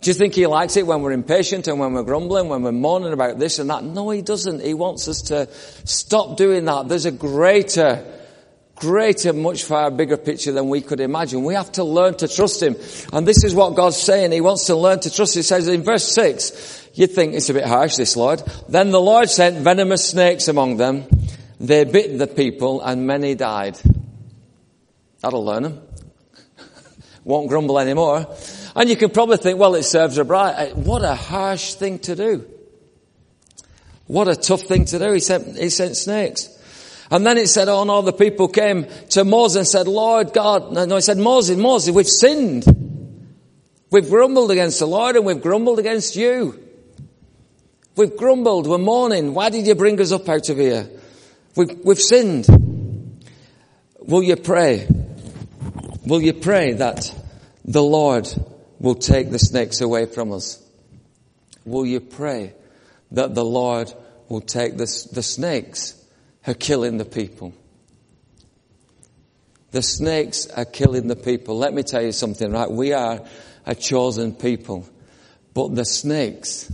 Do 0.00 0.10
you 0.10 0.14
think 0.14 0.34
he 0.34 0.46
likes 0.46 0.76
it 0.76 0.86
when 0.86 1.02
we're 1.02 1.12
impatient 1.12 1.66
and 1.66 1.80
when 1.80 1.92
we're 1.92 2.04
grumbling, 2.04 2.48
when 2.48 2.62
we're 2.62 2.72
moaning 2.72 3.12
about 3.12 3.38
this 3.38 3.58
and 3.58 3.68
that? 3.68 3.82
No, 3.82 4.10
he 4.10 4.22
doesn't. 4.22 4.62
He 4.62 4.72
wants 4.72 5.08
us 5.08 5.22
to 5.22 5.48
stop 5.84 6.36
doing 6.36 6.64
that. 6.66 6.88
There's 6.88 7.04
a 7.04 7.10
greater, 7.10 8.04
greater, 8.76 9.32
much 9.32 9.64
far 9.64 9.90
bigger 9.90 10.16
picture 10.16 10.52
than 10.52 10.68
we 10.68 10.82
could 10.82 11.00
imagine. 11.00 11.42
We 11.42 11.54
have 11.54 11.72
to 11.72 11.84
learn 11.84 12.14
to 12.18 12.28
trust 12.28 12.62
him. 12.62 12.76
And 13.12 13.26
this 13.26 13.42
is 13.42 13.56
what 13.56 13.74
God's 13.74 13.96
saying. 13.96 14.30
He 14.30 14.40
wants 14.40 14.66
to 14.66 14.76
learn 14.76 15.00
to 15.00 15.10
trust. 15.10 15.34
He 15.34 15.42
says 15.42 15.66
in 15.66 15.82
verse 15.82 16.10
6, 16.14 16.90
you'd 16.94 17.10
think 17.10 17.34
it's 17.34 17.50
a 17.50 17.54
bit 17.54 17.66
harsh, 17.66 17.96
this 17.96 18.16
Lord. 18.16 18.40
Then 18.68 18.92
the 18.92 19.00
Lord 19.00 19.28
sent 19.28 19.56
venomous 19.58 20.08
snakes 20.08 20.46
among 20.46 20.76
them. 20.76 21.06
They 21.60 21.84
bit 21.84 22.18
the 22.18 22.26
people 22.26 22.80
and 22.80 23.06
many 23.06 23.34
died. 23.34 23.78
That'll 25.20 25.44
learn 25.44 25.64
them. 25.64 25.82
Won't 27.24 27.48
grumble 27.48 27.78
anymore. 27.78 28.34
And 28.76 28.88
you 28.88 28.96
can 28.96 29.10
probably 29.10 29.38
think, 29.38 29.58
well, 29.58 29.74
it 29.74 29.82
serves 29.82 30.18
a 30.18 30.24
bride. 30.24 30.54
Eh, 30.58 30.72
what 30.74 31.02
a 31.02 31.14
harsh 31.14 31.74
thing 31.74 31.98
to 32.00 32.14
do. 32.14 32.48
What 34.06 34.28
a 34.28 34.36
tough 34.36 34.62
thing 34.62 34.84
to 34.86 34.98
do. 34.98 35.12
He 35.12 35.20
sent, 35.20 35.58
he 35.58 35.68
sent 35.68 35.96
snakes. 35.96 36.48
And 37.10 37.26
then 37.26 37.38
it 37.38 37.48
said, 37.48 37.68
oh 37.68 37.84
no, 37.84 38.02
the 38.02 38.12
people 38.12 38.48
came 38.48 38.86
to 39.10 39.24
Moses 39.24 39.56
and 39.56 39.66
said, 39.66 39.88
Lord 39.88 40.32
God, 40.32 40.72
no, 40.72 40.94
he 40.94 41.00
said, 41.00 41.18
Moses, 41.18 41.56
Moses, 41.56 41.94
we've 41.94 42.08
sinned. 42.08 42.64
We've 43.90 44.08
grumbled 44.08 44.50
against 44.50 44.78
the 44.78 44.86
Lord 44.86 45.16
and 45.16 45.24
we've 45.24 45.40
grumbled 45.40 45.78
against 45.78 46.16
you. 46.16 46.62
We've 47.96 48.16
grumbled, 48.16 48.66
we're 48.66 48.78
mourning. 48.78 49.34
Why 49.34 49.48
did 49.48 49.66
you 49.66 49.74
bring 49.74 50.00
us 50.00 50.12
up 50.12 50.28
out 50.28 50.48
of 50.50 50.58
here? 50.58 50.88
We've, 51.58 51.78
we've 51.84 52.00
sinned. 52.00 52.46
Will 53.98 54.22
you 54.22 54.36
pray? 54.36 54.86
Will 56.06 56.22
you 56.22 56.32
pray 56.32 56.72
that 56.74 57.14
the 57.64 57.82
Lord 57.82 58.26
will 58.80 58.94
take 58.94 59.30
the 59.30 59.38
snakes 59.38 59.80
away 59.80 60.06
from 60.06 60.32
us. 60.32 60.62
Will 61.64 61.84
you 61.84 62.00
pray 62.00 62.54
that 63.12 63.34
the 63.34 63.44
Lord 63.44 63.92
will 64.28 64.40
take 64.40 64.76
the, 64.76 65.08
the 65.12 65.22
snakes 65.22 65.94
are 66.46 66.54
killing 66.54 66.96
the 66.96 67.04
people? 67.04 67.52
The 69.70 69.82
snakes 69.82 70.46
are 70.46 70.64
killing 70.64 71.08
the 71.08 71.16
people. 71.16 71.58
Let 71.58 71.74
me 71.74 71.82
tell 71.82 72.02
you 72.02 72.12
something, 72.12 72.50
right? 72.50 72.70
We 72.70 72.92
are 72.92 73.20
a 73.66 73.74
chosen 73.74 74.34
people, 74.34 74.88
but 75.52 75.74
the 75.74 75.84
snakes 75.84 76.72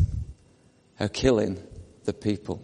are 1.01 1.09
killing 1.09 1.61
the 2.05 2.13
people. 2.13 2.63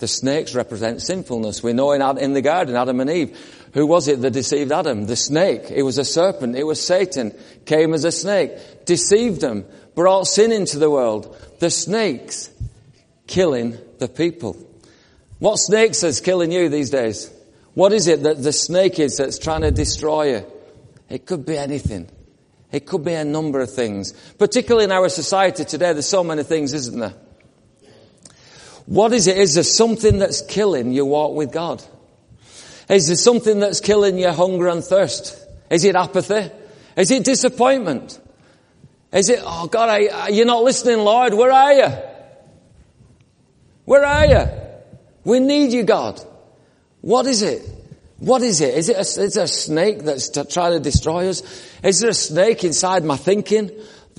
The 0.00 0.08
snakes 0.08 0.54
represent 0.54 1.02
sinfulness. 1.02 1.62
We 1.62 1.74
know 1.74 1.92
in, 1.92 2.00
in 2.18 2.32
the 2.32 2.40
garden, 2.40 2.74
Adam 2.74 3.00
and 3.00 3.10
Eve, 3.10 3.38
who 3.74 3.86
was 3.86 4.08
it 4.08 4.22
that 4.22 4.30
deceived 4.30 4.72
Adam? 4.72 5.04
The 5.06 5.14
snake. 5.14 5.70
It 5.70 5.82
was 5.82 5.98
a 5.98 6.06
serpent. 6.06 6.56
It 6.56 6.64
was 6.64 6.84
Satan. 6.84 7.32
Came 7.66 7.92
as 7.92 8.04
a 8.04 8.10
snake. 8.10 8.86
Deceived 8.86 9.42
them. 9.42 9.66
Brought 9.94 10.26
sin 10.26 10.52
into 10.52 10.78
the 10.78 10.90
world. 10.90 11.36
The 11.58 11.68
snakes 11.68 12.50
killing 13.26 13.76
the 13.98 14.08
people. 14.08 14.56
What 15.38 15.56
snakes 15.56 16.02
is 16.02 16.20
killing 16.20 16.50
you 16.50 16.70
these 16.70 16.88
days? 16.88 17.30
What 17.74 17.92
is 17.92 18.08
it 18.08 18.22
that 18.22 18.42
the 18.42 18.52
snake 18.54 18.98
is 18.98 19.18
that's 19.18 19.38
trying 19.38 19.60
to 19.60 19.70
destroy 19.70 20.32
you? 20.36 20.46
It 21.10 21.26
could 21.26 21.44
be 21.44 21.58
anything. 21.58 22.08
It 22.72 22.86
could 22.86 23.04
be 23.04 23.14
a 23.14 23.24
number 23.24 23.60
of 23.60 23.70
things. 23.70 24.12
Particularly 24.38 24.84
in 24.84 24.92
our 24.92 25.10
society 25.10 25.66
today, 25.66 25.92
there's 25.92 26.08
so 26.08 26.24
many 26.24 26.42
things, 26.42 26.72
isn't 26.72 26.98
there? 26.98 27.14
What 28.90 29.12
is 29.12 29.28
it? 29.28 29.38
Is 29.38 29.54
there 29.54 29.62
something 29.62 30.18
that's 30.18 30.42
killing 30.42 30.90
your 30.90 31.04
walk 31.04 31.36
with 31.36 31.52
God? 31.52 31.80
Is 32.88 33.06
there 33.06 33.14
something 33.14 33.60
that's 33.60 33.78
killing 33.78 34.18
your 34.18 34.32
hunger 34.32 34.66
and 34.66 34.82
thirst? 34.82 35.38
Is 35.70 35.84
it 35.84 35.94
apathy? 35.94 36.50
Is 36.96 37.12
it 37.12 37.24
disappointment? 37.24 38.20
Is 39.12 39.28
it, 39.28 39.38
oh 39.44 39.68
God, 39.68 39.90
I, 39.90 40.30
you're 40.30 40.44
not 40.44 40.64
listening, 40.64 40.98
Lord. 40.98 41.34
Where 41.34 41.52
are 41.52 41.72
you? 41.72 41.88
Where 43.84 44.04
are 44.04 44.26
you? 44.26 44.48
We 45.22 45.38
need 45.38 45.72
you, 45.72 45.84
God. 45.84 46.20
What 47.00 47.26
is 47.26 47.42
it? 47.42 47.62
What 48.18 48.42
is 48.42 48.60
it? 48.60 48.74
Is 48.74 48.88
it 48.88 48.96
a, 48.96 49.22
is 49.22 49.36
it 49.36 49.40
a 49.40 49.46
snake 49.46 50.00
that's 50.00 50.30
trying 50.52 50.72
to 50.72 50.80
destroy 50.80 51.28
us? 51.28 51.44
Is 51.84 52.00
there 52.00 52.10
a 52.10 52.14
snake 52.14 52.64
inside 52.64 53.04
my 53.04 53.16
thinking? 53.16 53.70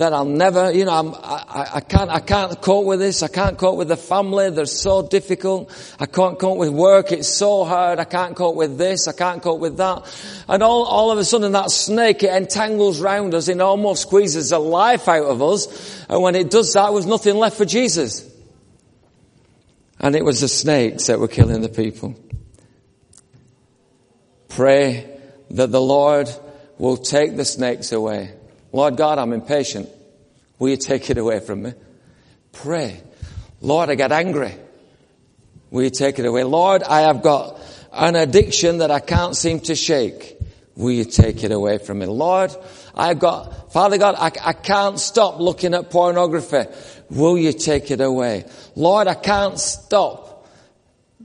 That 0.02 0.12
I'll 0.12 0.24
never, 0.24 0.72
you 0.72 0.84
know, 0.84 0.98
I'm, 0.98 1.14
I, 1.14 1.70
I 1.74 1.80
can't, 1.80 2.10
I 2.10 2.18
can't 2.18 2.60
cope 2.60 2.86
with 2.86 2.98
this. 2.98 3.22
I 3.22 3.28
can't 3.28 3.56
cope 3.56 3.76
with 3.76 3.86
the 3.86 3.96
family. 3.96 4.50
They're 4.50 4.66
so 4.66 5.06
difficult. 5.06 5.70
I 6.00 6.06
can't 6.06 6.36
cope 6.40 6.58
with 6.58 6.70
work. 6.70 7.12
It's 7.12 7.28
so 7.28 7.62
hard. 7.62 8.00
I 8.00 8.04
can't 8.04 8.34
cope 8.34 8.56
with 8.56 8.78
this. 8.78 9.06
I 9.06 9.12
can't 9.12 9.40
cope 9.40 9.60
with 9.60 9.76
that. 9.76 10.12
And 10.48 10.60
all, 10.60 10.82
all 10.82 11.12
of 11.12 11.18
a 11.18 11.24
sudden 11.24 11.52
that 11.52 11.70
snake, 11.70 12.24
it 12.24 12.34
entangles 12.34 13.00
round 13.00 13.32
us 13.32 13.46
and 13.46 13.62
almost 13.62 14.02
squeezes 14.02 14.50
the 14.50 14.58
life 14.58 15.06
out 15.06 15.26
of 15.26 15.40
us. 15.40 16.04
And 16.08 16.20
when 16.20 16.34
it 16.34 16.50
does 16.50 16.72
that, 16.72 16.86
there 16.86 16.92
was 16.92 17.06
nothing 17.06 17.36
left 17.36 17.56
for 17.56 17.64
Jesus. 17.64 18.28
And 20.00 20.16
it 20.16 20.24
was 20.24 20.40
the 20.40 20.48
snakes 20.48 21.06
that 21.06 21.20
were 21.20 21.28
killing 21.28 21.62
the 21.62 21.68
people. 21.68 22.16
Pray 24.48 25.16
that 25.50 25.70
the 25.70 25.80
Lord 25.80 26.28
will 26.76 26.96
take 26.96 27.36
the 27.36 27.44
snakes 27.44 27.92
away 27.92 28.34
Lord 28.72 28.96
God, 28.96 29.18
I'm 29.18 29.32
impatient. 29.32 29.88
Will 30.58 30.70
you 30.70 30.76
take 30.76 31.10
it 31.10 31.18
away 31.18 31.40
from 31.40 31.62
me? 31.62 31.72
Pray. 32.52 33.00
Lord, 33.60 33.90
I 33.90 33.94
get 33.94 34.12
angry. 34.12 34.54
Will 35.70 35.84
you 35.84 35.90
take 35.90 36.18
it 36.18 36.26
away? 36.26 36.44
Lord, 36.44 36.82
I 36.82 37.02
have 37.02 37.22
got 37.22 37.60
an 37.92 38.16
addiction 38.16 38.78
that 38.78 38.90
I 38.90 39.00
can't 39.00 39.36
seem 39.36 39.60
to 39.60 39.74
shake. 39.74 40.38
Will 40.74 40.90
you 40.90 41.04
take 41.04 41.44
it 41.44 41.52
away 41.52 41.78
from 41.78 41.98
me? 41.98 42.06
Lord, 42.06 42.54
I've 42.94 43.18
got, 43.18 43.72
Father 43.72 43.98
God, 43.98 44.14
I, 44.18 44.32
I 44.42 44.52
can't 44.52 44.98
stop 44.98 45.38
looking 45.38 45.74
at 45.74 45.90
pornography. 45.90 46.64
Will 47.10 47.36
you 47.36 47.52
take 47.52 47.90
it 47.90 48.00
away? 48.00 48.44
Lord, 48.74 49.06
I 49.06 49.14
can't 49.14 49.58
stop 49.58 50.46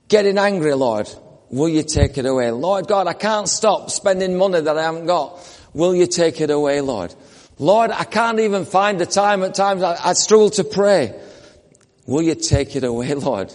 getting 0.10 0.38
angry, 0.38 0.74
Lord. 0.74 1.10
Will 1.50 1.70
you 1.70 1.84
take 1.84 2.18
it 2.18 2.26
away? 2.26 2.52
Lord 2.52 2.88
God, 2.88 3.08
I 3.08 3.14
can't 3.14 3.48
stop 3.48 3.90
spending 3.90 4.38
money 4.38 4.60
that 4.60 4.78
I 4.78 4.84
haven't 4.84 5.06
got. 5.06 5.40
Will 5.74 5.96
you 5.96 6.08
take 6.08 6.42
it 6.42 6.50
away, 6.50 6.82
Lord? 6.82 7.14
Lord, 7.60 7.92
I 7.92 8.04
can't 8.04 8.40
even 8.40 8.66
find 8.66 9.00
the 9.00 9.06
time 9.06 9.44
at 9.44 9.56
times 9.56 9.82
I, 9.82 10.10
I 10.10 10.14
struggle 10.14 10.52
to 10.52 10.64
pray. 10.64 11.20
Will 12.06 12.22
you 12.22 12.36
take 12.36 12.76
it 12.76 12.84
away, 12.84 13.14
Lord? 13.16 13.54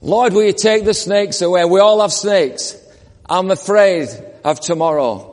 Lord, 0.00 0.32
will 0.32 0.44
you 0.44 0.52
take 0.52 0.84
the 0.84 0.94
snakes 0.94 1.42
away? 1.42 1.64
We 1.64 1.80
all 1.80 2.00
have 2.00 2.12
snakes. 2.12 2.76
I'm 3.28 3.50
afraid 3.50 4.08
of 4.44 4.60
tomorrow. 4.60 5.26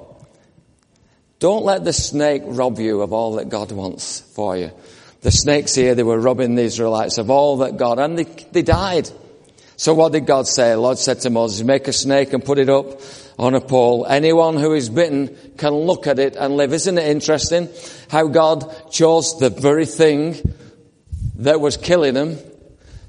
Don't 1.39 1.63
let 1.63 1.83
the 1.83 1.93
snake 1.93 2.41
rob 2.45 2.79
you 2.79 3.01
of 3.01 3.13
all 3.13 3.35
that 3.35 3.49
God 3.49 3.71
wants 3.71 4.19
for 4.19 4.57
you. 4.57 4.71
The 5.21 5.31
snakes 5.31 5.75
here, 5.75 5.95
they 5.95 6.03
were 6.03 6.19
robbing 6.19 6.55
the 6.55 6.63
Israelites 6.63 7.17
of 7.17 7.29
all 7.29 7.57
that 7.57 7.77
God, 7.77 7.99
and 7.99 8.17
they, 8.17 8.23
they 8.23 8.61
died. 8.61 9.09
So 9.77 9.93
what 9.93 10.11
did 10.11 10.25
God 10.25 10.47
say? 10.47 10.71
The 10.71 10.79
Lord 10.79 10.97
said 10.97 11.21
to 11.21 11.29
Moses, 11.29 11.63
make 11.63 11.87
a 11.87 11.93
snake 11.93 12.33
and 12.33 12.43
put 12.43 12.57
it 12.57 12.67
up 12.67 12.99
on 13.37 13.53
a 13.53 13.61
pole. 13.61 14.07
Anyone 14.09 14.57
who 14.57 14.73
is 14.73 14.89
bitten 14.89 15.37
can 15.55 15.71
look 15.71 16.07
at 16.07 16.17
it 16.17 16.35
and 16.35 16.57
live. 16.57 16.73
Isn't 16.73 16.97
it 16.97 17.07
interesting 17.07 17.69
how 18.09 18.27
God 18.27 18.91
chose 18.91 19.37
the 19.37 19.51
very 19.51 19.85
thing 19.85 20.35
that 21.35 21.61
was 21.61 21.77
killing 21.77 22.15
them 22.15 22.39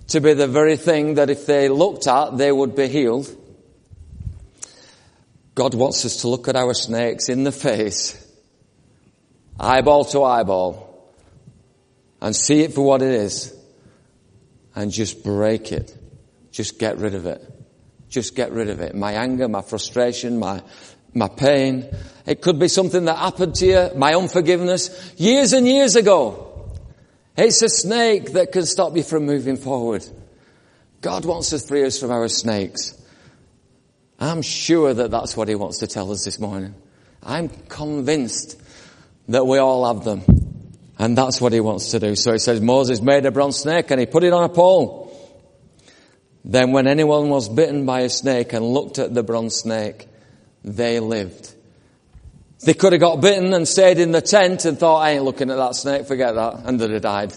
to 0.09 0.21
be 0.21 0.35
the 0.35 0.47
very 0.47 0.77
thing 0.77 1.15
that 1.15 1.31
if 1.31 1.47
they 1.47 1.71
looked 1.71 2.07
at, 2.07 2.37
they 2.37 2.53
would 2.53 2.77
be 2.77 2.87
healed? 2.87 3.35
God 5.55 5.73
wants 5.73 6.05
us 6.05 6.21
to 6.21 6.29
look 6.29 6.49
at 6.49 6.55
our 6.55 6.75
snakes 6.75 7.31
in 7.31 7.45
the 7.45 7.51
face, 7.51 8.15
eyeball 9.59 10.05
to 10.05 10.23
eyeball, 10.23 10.85
and 12.21 12.37
see 12.37 12.61
it 12.61 12.75
for 12.75 12.83
what 12.83 13.01
it 13.01 13.11
is, 13.11 13.57
and 14.77 14.93
just 14.93 15.25
break 15.25 15.73
it. 15.73 15.98
Just 16.59 16.81
get 16.81 16.99
rid 16.99 17.15
of 17.15 17.25
it. 17.25 17.41
Just 18.09 18.35
get 18.35 18.50
rid 18.50 18.69
of 18.69 18.81
it. 18.81 18.97
My 18.97 19.12
anger, 19.12 19.47
my 19.47 19.62
frustration, 19.62 20.41
my, 20.41 20.61
my 21.15 21.29
pain. 21.29 21.88
It 22.27 22.43
could 22.43 22.59
be 22.59 22.67
something 22.67 23.05
that 23.05 23.17
happened 23.17 23.55
to 23.61 23.67
you, 23.67 23.91
my 23.95 24.17
unforgiveness, 24.17 25.15
years 25.17 25.53
and 25.53 25.69
years 25.69 25.95
ago. 25.95 26.69
It's 27.37 27.62
a 27.62 27.69
snake 27.69 28.33
that 28.33 28.50
can 28.50 28.67
stop 28.67 28.97
you 28.97 29.05
from 29.05 29.25
moving 29.25 29.57
forward. 29.57 30.05
God 31.00 31.25
wants 31.25 31.50
to 31.50 31.61
free 31.61 31.85
us 31.85 32.00
from 32.00 32.11
our 32.11 32.27
snakes. 32.27 33.00
I'm 34.19 34.43
sure 34.43 34.93
that 34.93 35.12
that's 35.12 35.37
what 35.37 35.47
He 35.47 35.55
wants 35.55 35.79
to 35.79 35.87
tell 35.87 36.11
us 36.11 36.25
this 36.25 36.41
morning. 36.41 36.75
I'm 37.23 37.50
convinced 37.69 38.61
that 39.29 39.47
we 39.47 39.59
all 39.59 39.95
have 39.95 40.05
them. 40.05 40.23
And 40.99 41.17
that's 41.17 41.41
what 41.41 41.53
He 41.53 41.61
wants 41.61 41.93
to 41.93 42.00
do. 42.00 42.17
So 42.17 42.33
He 42.33 42.41
says 42.41 42.61
Moses 42.61 43.00
made 43.00 43.27
a 43.27 43.31
bronze 43.31 43.59
snake 43.59 43.93
and 43.93 44.00
He 44.00 44.07
put 44.07 44.25
it 44.25 44.33
on 44.33 44.43
a 44.43 44.49
pole. 44.49 45.08
Then 46.49 46.73
when 46.73 46.87
anyone 46.87 47.28
was 47.28 47.47
bitten 47.50 47.85
by 47.85 48.00
a 48.00 48.09
snake 48.09 48.55
and 48.55 48.64
looked 48.64 48.99
at 48.99 49.12
the 49.12 49.23
bronze 49.23 49.55
snake, 49.55 50.09
they 50.64 50.99
lived. 50.99 51.55
They 52.64 52.73
could 52.73 52.95
have 52.95 53.00
got 53.00 53.21
bitten 53.21 53.52
and 53.52 53.69
stayed 53.69 53.99
in 53.99 54.12
the 54.12 54.23
tent 54.23 54.64
and 54.64 54.78
thought, 54.78 55.00
I 55.00 55.11
ain't 55.11 55.25
looking 55.25 55.50
at 55.50 55.59
that 55.59 55.76
snake, 55.76 56.07
forget 56.07 56.35
that, 56.35 56.62
and 56.64 56.81
they'd 56.81 56.90
have 56.90 57.02
died. 57.02 57.35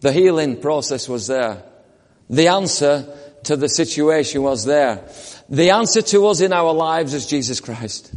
The 0.00 0.12
healing 0.12 0.60
process 0.60 1.08
was 1.08 1.28
there. 1.28 1.62
The 2.28 2.48
answer 2.48 3.16
to 3.44 3.56
the 3.56 3.68
situation 3.68 4.42
was 4.42 4.66
there. 4.66 5.08
The 5.48 5.70
answer 5.70 6.02
to 6.02 6.26
us 6.26 6.40
in 6.40 6.52
our 6.52 6.72
lives 6.72 7.14
is 7.14 7.26
Jesus 7.26 7.60
Christ. 7.60 8.14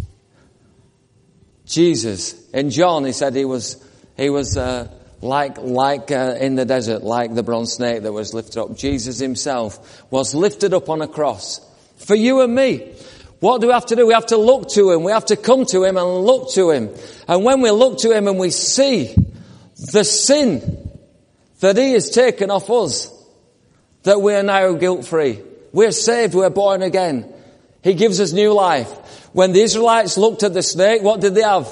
Jesus. 1.66 2.50
In 2.52 2.72
John, 2.72 3.06
he 3.06 3.12
said 3.14 3.36
he 3.36 3.46
was, 3.46 3.84
he 4.18 4.30
was, 4.30 4.58
uh, 4.58 4.90
like, 5.26 5.58
like 5.58 6.12
uh, 6.12 6.38
in 6.40 6.56
the 6.56 6.66
desert, 6.66 7.04
like 7.04 7.34
the 7.34 7.44
bronze 7.44 7.74
snake 7.74 8.04
that 8.04 8.14
was 8.14 8.34
lifted 8.34 8.60
up. 8.60 8.78
Jesus 8.78 9.20
himself 9.20 10.06
was 10.12 10.34
lifted 10.34 10.74
up 10.74 10.90
on 10.90 11.02
a 11.02 11.08
cross 11.08 11.60
for 11.98 12.16
you 12.16 12.42
and 12.42 12.54
me. 12.54 12.94
What 13.40 13.62
do 13.62 13.68
we 13.68 13.74
have 13.74 13.86
to 13.88 13.96
do? 13.96 14.08
We 14.08 14.14
have 14.14 14.28
to 14.28 14.38
look 14.38 14.70
to 14.70 14.92
him. 14.92 15.04
We 15.04 15.12
have 15.12 15.26
to 15.26 15.36
come 15.36 15.66
to 15.66 15.84
him 15.84 15.98
and 15.98 16.08
look 16.26 16.52
to 16.54 16.72
him. 16.72 16.90
And 17.28 17.44
when 17.44 17.62
we 17.62 17.72
look 17.72 18.00
to 18.00 18.16
him 18.16 18.28
and 18.28 18.40
we 18.40 18.50
see 18.50 19.14
the 19.92 20.04
sin 20.04 20.90
that 21.60 21.78
he 21.78 21.92
has 21.92 22.10
taken 22.10 22.50
off 22.50 22.70
us, 22.70 23.12
that 24.04 24.22
we 24.22 24.34
are 24.34 24.44
now 24.44 24.74
guilt 24.74 25.06
free. 25.06 25.42
We're 25.74 25.92
saved. 25.92 26.34
We're 26.34 26.50
born 26.50 26.82
again. 26.82 27.32
He 27.84 27.94
gives 27.94 28.20
us 28.20 28.32
new 28.32 28.54
life. 28.54 28.90
When 29.34 29.52
the 29.52 29.62
Israelites 29.62 30.18
looked 30.18 30.44
at 30.44 30.54
the 30.54 30.64
snake, 30.64 31.02
what 31.02 31.22
did 31.22 31.36
they 31.36 31.44
have? 31.44 31.70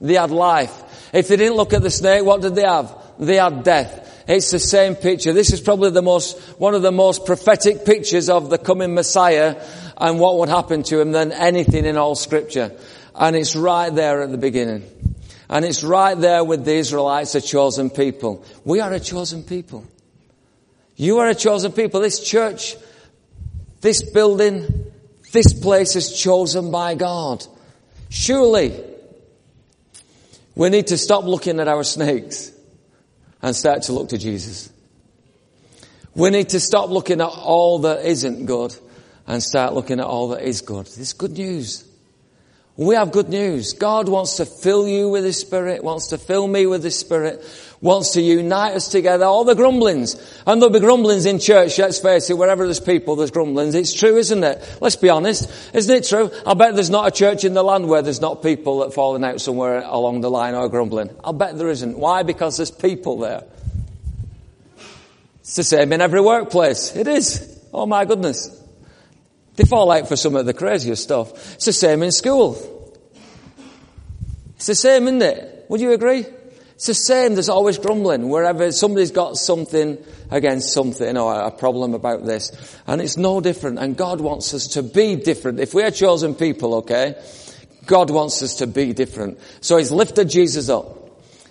They 0.00 0.14
had 0.14 0.30
life. 0.30 0.81
If 1.12 1.28
they 1.28 1.36
didn't 1.36 1.56
look 1.56 1.72
at 1.72 1.82
the 1.82 1.90
snake, 1.90 2.24
what 2.24 2.40
did 2.40 2.54
they 2.54 2.62
have? 2.62 2.96
They 3.18 3.36
had 3.36 3.62
death. 3.64 4.24
It's 4.26 4.50
the 4.50 4.58
same 4.58 4.94
picture. 4.94 5.32
This 5.32 5.52
is 5.52 5.60
probably 5.60 5.90
the 5.90 6.02
most, 6.02 6.38
one 6.58 6.74
of 6.74 6.82
the 6.82 6.92
most 6.92 7.26
prophetic 7.26 7.84
pictures 7.84 8.28
of 8.28 8.50
the 8.50 8.58
coming 8.58 8.94
Messiah 8.94 9.60
and 9.96 10.18
what 10.18 10.38
would 10.38 10.48
happen 10.48 10.82
to 10.84 11.00
him 11.00 11.12
than 11.12 11.32
anything 11.32 11.84
in 11.84 11.96
all 11.96 12.14
scripture. 12.14 12.72
And 13.14 13.36
it's 13.36 13.54
right 13.54 13.94
there 13.94 14.22
at 14.22 14.30
the 14.30 14.38
beginning. 14.38 14.84
And 15.50 15.64
it's 15.64 15.84
right 15.84 16.18
there 16.18 16.42
with 16.44 16.64
the 16.64 16.74
Israelites, 16.74 17.34
a 17.34 17.40
chosen 17.40 17.90
people. 17.90 18.44
We 18.64 18.80
are 18.80 18.92
a 18.92 19.00
chosen 19.00 19.42
people. 19.42 19.86
You 20.96 21.18
are 21.18 21.28
a 21.28 21.34
chosen 21.34 21.72
people. 21.72 22.00
This 22.00 22.20
church, 22.24 22.76
this 23.80 24.02
building, 24.02 24.92
this 25.32 25.52
place 25.52 25.94
is 25.96 26.18
chosen 26.18 26.70
by 26.70 26.94
God. 26.94 27.44
Surely, 28.08 28.82
we 30.54 30.68
need 30.68 30.88
to 30.88 30.98
stop 30.98 31.24
looking 31.24 31.60
at 31.60 31.68
our 31.68 31.84
snakes 31.84 32.52
and 33.40 33.56
start 33.56 33.82
to 33.82 33.92
look 33.92 34.10
to 34.10 34.18
Jesus. 34.18 34.70
We 36.14 36.30
need 36.30 36.50
to 36.50 36.60
stop 36.60 36.90
looking 36.90 37.20
at 37.20 37.28
all 37.28 37.80
that 37.80 38.04
isn't 38.04 38.46
good 38.46 38.76
and 39.26 39.42
start 39.42 39.72
looking 39.72 39.98
at 39.98 40.06
all 40.06 40.28
that 40.28 40.42
is 40.42 40.60
good. 40.60 40.86
This 40.86 40.98
is 40.98 41.12
good 41.14 41.32
news. 41.32 41.84
We 42.76 42.94
have 42.94 43.12
good 43.12 43.28
news. 43.28 43.74
God 43.74 44.08
wants 44.08 44.38
to 44.38 44.46
fill 44.46 44.88
you 44.88 45.10
with 45.10 45.24
His 45.24 45.38
Spirit, 45.38 45.84
wants 45.84 46.08
to 46.08 46.18
fill 46.18 46.48
me 46.48 46.64
with 46.64 46.82
His 46.82 46.98
Spirit, 46.98 47.44
wants 47.82 48.12
to 48.12 48.22
unite 48.22 48.74
us 48.74 48.88
together. 48.88 49.26
All 49.26 49.44
the 49.44 49.54
grumblings, 49.54 50.14
and 50.46 50.60
there'll 50.60 50.72
be 50.72 50.80
grumblings 50.80 51.26
in 51.26 51.38
church, 51.38 51.78
let's 51.78 51.98
face 51.98 52.30
it, 52.30 52.38
wherever 52.38 52.64
there's 52.64 52.80
people, 52.80 53.14
there's 53.14 53.30
grumblings. 53.30 53.74
It's 53.74 53.92
true, 53.92 54.16
isn't 54.16 54.42
it? 54.42 54.78
Let's 54.80 54.96
be 54.96 55.10
honest. 55.10 55.50
Isn't 55.74 55.94
it 55.94 56.08
true? 56.08 56.30
I 56.46 56.54
bet 56.54 56.74
there's 56.74 56.88
not 56.88 57.06
a 57.08 57.10
church 57.10 57.44
in 57.44 57.52
the 57.52 57.62
land 57.62 57.88
where 57.88 58.00
there's 58.00 58.22
not 58.22 58.42
people 58.42 58.78
that 58.80 58.94
falling 58.94 59.22
out 59.22 59.42
somewhere 59.42 59.82
along 59.82 60.22
the 60.22 60.30
line 60.30 60.54
or 60.54 60.70
grumbling. 60.70 61.10
I'll 61.22 61.34
bet 61.34 61.58
there 61.58 61.68
isn't. 61.68 61.98
Why? 61.98 62.22
Because 62.22 62.56
there's 62.56 62.70
people 62.70 63.18
there. 63.18 63.44
It's 65.40 65.56
the 65.56 65.64
same 65.64 65.92
in 65.92 66.00
every 66.00 66.22
workplace. 66.22 66.96
It 66.96 67.06
is. 67.06 67.60
Oh 67.74 67.84
my 67.84 68.06
goodness. 68.06 68.61
They 69.56 69.64
fall 69.64 69.90
out 69.90 70.08
for 70.08 70.16
some 70.16 70.34
of 70.36 70.46
the 70.46 70.54
craziest 70.54 71.02
stuff. 71.02 71.54
It's 71.54 71.66
the 71.66 71.72
same 71.72 72.02
in 72.02 72.12
school. 72.12 72.56
It's 74.56 74.66
the 74.66 74.74
same, 74.74 75.04
isn't 75.08 75.22
it? 75.22 75.66
Would 75.68 75.80
you 75.80 75.92
agree? 75.92 76.24
It's 76.74 76.86
the 76.86 76.94
same. 76.94 77.34
There's 77.34 77.48
always 77.48 77.78
grumbling 77.78 78.28
wherever 78.28 78.72
somebody's 78.72 79.10
got 79.10 79.36
something 79.36 79.98
against 80.30 80.72
something 80.72 81.16
or 81.16 81.34
a 81.34 81.50
problem 81.50 81.94
about 81.94 82.24
this. 82.24 82.50
And 82.86 83.00
it's 83.00 83.16
no 83.16 83.40
different. 83.40 83.78
And 83.78 83.96
God 83.96 84.20
wants 84.20 84.54
us 84.54 84.68
to 84.68 84.82
be 84.82 85.16
different. 85.16 85.60
If 85.60 85.74
we 85.74 85.82
are 85.82 85.90
chosen 85.90 86.34
people, 86.34 86.76
okay, 86.76 87.14
God 87.86 88.10
wants 88.10 88.42
us 88.42 88.56
to 88.56 88.66
be 88.66 88.92
different. 88.92 89.38
So 89.60 89.76
He's 89.76 89.92
lifted 89.92 90.30
Jesus 90.30 90.68
up. 90.68 90.98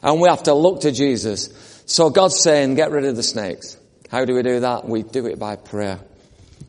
And 0.02 0.20
we 0.20 0.28
have 0.28 0.44
to 0.44 0.54
look 0.54 0.82
to 0.82 0.92
Jesus. 0.92 1.50
So 1.86 2.10
God's 2.10 2.42
saying, 2.42 2.76
get 2.76 2.92
rid 2.92 3.06
of 3.06 3.16
the 3.16 3.24
snakes. 3.24 3.78
How 4.10 4.26
do 4.26 4.36
we 4.36 4.42
do 4.42 4.62
that? 4.62 4.88
We 4.88 5.04
do 5.04 5.28
it 5.28 5.38
by 5.40 5.56
prayer. 5.56 6.00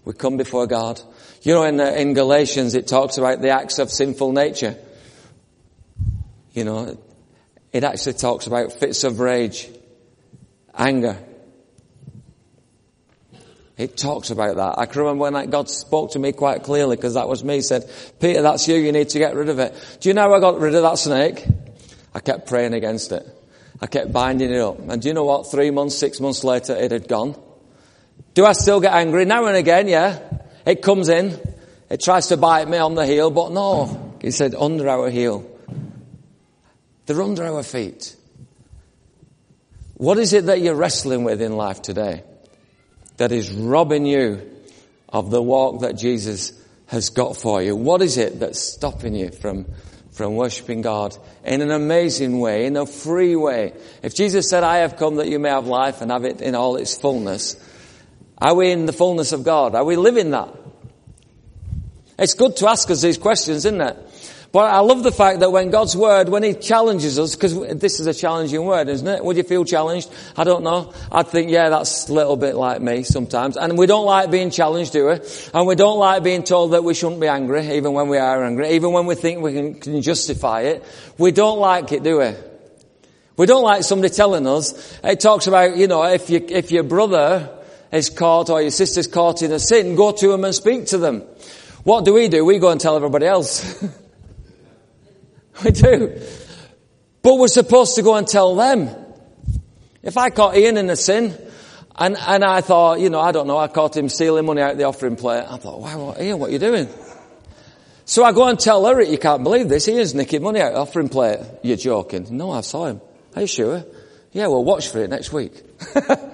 We 0.05 0.12
come 0.15 0.37
before 0.37 0.67
God. 0.67 1.01
You 1.43 1.55
know, 1.55 1.65
in, 1.65 1.77
the, 1.77 2.01
in 2.01 2.15
Galatians, 2.15 2.75
it 2.75 2.87
talks 2.88 3.19
about 3.19 3.41
the 3.41 3.51
acts 3.51 3.79
of 3.79 3.91
sinful 3.91 4.33
nature. 4.33 4.77
You 6.53 6.65
know, 6.65 6.99
it 7.73 7.85
actually 7.85 8.15
talks 8.15 8.47
about 8.47 8.73
fits 8.73 9.05
of 9.05 9.21
rage, 9.21 9.69
anger. 10.77 11.17
It 13.79 13.97
talks 13.97 14.31
about 14.31 14.57
that. 14.57 14.79
I 14.79 14.87
can 14.87 15.01
remember 15.01 15.31
when 15.31 15.51
God 15.51 15.71
spoke 15.71 16.12
to 16.12 16.19
me 16.19 16.33
quite 16.33 16.62
clearly 16.62 16.97
because 16.97 17.15
that 17.15 17.29
was 17.29 17.43
me. 17.43 17.57
He 17.57 17.62
said, 17.62 17.91
Peter, 18.21 18.43
that's 18.43 18.69
you. 18.69 18.77
You 18.77 18.93
need 18.93 19.09
to 19.11 19.19
get 19.19 19.35
rid 19.35 19.49
of 19.49 19.59
it. 19.59 19.75
Do 20.01 20.09
you 20.09 20.15
know 20.15 20.23
how 20.23 20.35
I 20.35 20.41
got 20.41 20.61
rid 20.61 20.75
of 20.75 20.83
that 20.83 20.99
snake? 20.99 21.47
I 22.15 22.21
kept 22.21 22.47
praying 22.47 22.75
against 22.75 23.12
it. 23.12 23.27
I 23.81 23.87
kept 23.87 24.12
binding 24.12 24.53
it 24.53 24.61
up. 24.61 24.79
And 24.79 25.01
do 25.01 25.09
you 25.09 25.15
know 25.15 25.25
what? 25.25 25.51
Three 25.51 25.71
months, 25.71 25.97
six 25.97 26.21
months 26.21 26.45
later, 26.45 26.77
it 26.77 26.93
had 26.93 27.09
gone. 27.09 27.35
Do 28.35 28.46
I 28.46 28.53
still 28.53 28.81
get 28.81 28.94
angry? 28.94 29.25
Now 29.25 29.46
and 29.46 29.57
again, 29.57 29.88
yeah. 29.88 30.18
It 30.64 30.83
comes 30.83 31.09
in. 31.09 31.38
It 31.90 32.01
tries 32.01 32.29
to 32.29 32.37
bite 32.37 32.68
me 32.68 32.79
on 32.79 32.94
the 32.94 33.07
heel, 33.07 33.31
but 33.31 33.53
no. 33.53 34.14
He 34.20 34.31
said, 34.31 34.55
under 34.55 34.88
our 34.88 35.11
heel. 35.11 35.48
They're 37.07 37.22
under 37.22 37.44
our 37.44 37.62
feet. 37.62 38.16
What 39.94 40.18
is 40.18 40.33
it 40.33 40.46
that 40.46 40.61
you're 40.61 40.75
wrestling 40.75 41.25
with 41.25 41.42
in 41.42 41.57
life 41.57 41.83
today 41.83 42.25
that 43.18 43.33
is 43.33 43.53
robbing 43.53 44.07
you 44.07 44.51
of 45.09 45.31
the 45.31 45.42
walk 45.42 45.83
that 45.83 45.98
Jesus 45.98 46.53
has 46.87 47.11
got 47.11 47.37
for 47.37 47.62
you? 47.62 47.77
What 47.77 48.03
is 48.03 48.16
it 48.16 48.40
that's 48.40 48.61
stopping 48.61 49.14
you 49.14 49.31
from 49.31 49.66
from 50.12 50.37
worshiping 50.37 50.83
God 50.83 51.16
in 51.44 51.62
an 51.62 51.70
amazing 51.70 52.38
way, 52.38 52.66
in 52.66 52.77
a 52.77 52.87
free 52.87 53.35
way. 53.35 53.72
If 54.03 54.14
Jesus 54.14 54.48
said, 54.48 54.62
I 54.62 54.79
have 54.79 54.96
come 54.96 55.16
that 55.16 55.29
you 55.29 55.38
may 55.38 55.48
have 55.48 55.66
life 55.66 56.03
and 56.03 56.11
have 56.11 56.25
it 56.25 56.42
in 56.42 56.55
all 56.55 56.77
its 56.77 56.96
fullness, 56.96 57.57
are 58.38 58.55
we 58.55 58.71
in 58.71 58.87
the 58.87 58.92
fullness 58.92 59.33
of 59.33 59.45
God? 59.45 59.75
Are 59.75 59.85
we 59.85 59.97
living 59.97 60.31
that? 60.31 60.49
It's 62.18 62.35
good 62.35 62.57
to 62.57 62.68
ask 62.68 62.90
us 62.90 63.03
these 63.03 63.18
questions, 63.18 63.64
isn't 63.64 63.81
it? 63.81 63.97
But 64.53 64.71
I 64.71 64.81
love 64.81 65.03
the 65.03 65.11
fact 65.11 65.40
that 65.40 65.51
when 65.51 65.71
God's 65.71 65.97
word, 65.97 66.29
when 66.29 66.42
He 66.42 66.53
challenges 66.53 67.18
us, 67.18 67.35
because 67.35 67.59
this 67.79 68.01
is 68.01 68.07
a 68.07 68.12
challenging 68.12 68.62
word, 68.66 68.90
isn't 68.90 69.09
it? 69.09 69.25
Would 69.25 69.38
you 69.38 69.45
feel 69.45 69.64
challenged? 69.64 70.11
I 70.37 70.45
don't 70.45 70.62
know. 70.62 70.92
I'd 71.11 71.29
think, 71.29 71.51
yeah, 71.51 71.71
that's 71.71 72.11
a 72.11 72.12
little 72.12 72.37
bit 72.37 72.55
like 72.55 72.83
me 72.83 73.03
sometimes. 73.03 73.57
And 73.57 73.79
we 73.79 73.87
don't 73.87 74.05
like 74.05 74.31
being 74.31 74.51
challenged, 74.51 74.92
do 74.92 75.07
we? 75.07 75.21
And 75.55 75.66
we 75.66 75.75
don't 75.75 75.99
like 75.99 76.23
being 76.23 76.42
told 76.42 76.73
that 76.73 76.85
we 76.85 76.92
shouldn't 76.92 77.21
be 77.21 77.29
angry, 77.29 77.77
even 77.77 77.95
when 77.95 78.09
we 78.09 78.18
are 78.18 78.45
angry, 78.45 78.73
even 78.73 78.92
when 78.92 79.07
we 79.07 79.14
think 79.14 79.42
we 79.42 79.55
can, 79.55 79.75
can 79.81 80.03
justify 80.03 80.62
it. 80.62 80.85
We 81.16 81.33
don't 81.33 81.59
like 81.59 81.90
it, 81.92 82.03
do 82.03 82.18
we? 82.18 82.35
We 83.38 83.47
don't 83.47 83.64
like 83.64 83.85
somebody 83.85 84.12
telling 84.12 84.47
us. 84.47 84.99
It 85.03 85.21
talks 85.21 85.47
about, 85.47 85.79
you 85.79 85.87
know, 85.87 86.03
if 86.03 86.29
you, 86.29 86.45
if 86.47 86.71
your 86.71 86.83
brother 86.83 87.49
is 87.92 88.11
caught 88.11 88.50
or 88.50 88.62
your 88.62 88.70
sister's 88.70 89.07
caught 89.07 89.42
in 89.42 89.52
a 89.52 89.59
sin, 89.59 89.94
go 89.94 90.12
to 90.12 90.28
them 90.28 90.44
and 90.44 90.55
speak 90.55 90.87
to 90.87 90.98
them. 90.98 91.20
What 91.85 92.05
do 92.05 92.14
we 92.14 92.28
do? 92.28 92.44
We 92.44 92.59
go 92.59 92.70
and 92.70 92.81
tell 92.81 92.96
everybody 92.96 93.26
else. 93.26 93.85
We 95.64 95.70
do. 95.70 96.20
But 97.22 97.37
we're 97.37 97.48
supposed 97.48 97.94
to 97.96 98.02
go 98.02 98.16
and 98.16 98.26
tell 98.26 98.57
them. 98.57 98.88
If 100.02 100.16
I 100.16 100.31
caught 100.31 100.57
Ian 100.57 100.76
in 100.76 100.90
a 100.90 100.96
sin, 100.96 101.37
and, 101.94 102.16
and 102.16 102.44
I 102.44 102.62
thought, 102.62 103.00
you 103.00 103.11
know, 103.11 103.20
I 103.20 103.33
don't 103.33 103.46
know, 103.46 103.59
I 103.59 103.68
caught 103.68 103.96
him 103.96 104.09
stealing 104.09 104.46
money 104.46 104.62
out 104.62 104.72
of 104.72 104.78
the 104.78 104.85
offering 104.85 105.16
plate. 105.16 105.44
I 105.48 105.57
thought, 105.59 105.81
wow, 105.81 106.16
Ian, 106.18 106.38
what 106.38 106.50
are 106.50 106.52
you 106.52 106.59
doing? 106.59 106.88
So 108.05 108.24
I 108.24 108.33
go 108.33 108.48
and 108.48 108.59
tell 108.59 108.85
Eric, 108.87 109.11
you 109.11 109.18
can't 109.18 109.44
believe 109.44 109.68
this, 109.68 109.87
Ian's 109.87 110.14
nicking 110.14 110.42
money 110.42 110.61
out 110.61 110.68
of 110.68 110.74
the 110.74 110.81
offering 110.81 111.09
plate. 111.09 111.38
You're 111.62 111.76
joking. 111.76 112.26
No, 112.31 112.50
I 112.50 112.62
saw 112.62 112.87
him. 112.87 113.00
Are 113.37 113.42
you 113.42 113.46
sure? 113.46 113.85
Yeah, 114.33 114.48
well 114.48 114.64
watch 114.64 114.88
for 114.88 114.98
it 114.98 115.11
next 115.11 115.33
week. 115.33 115.52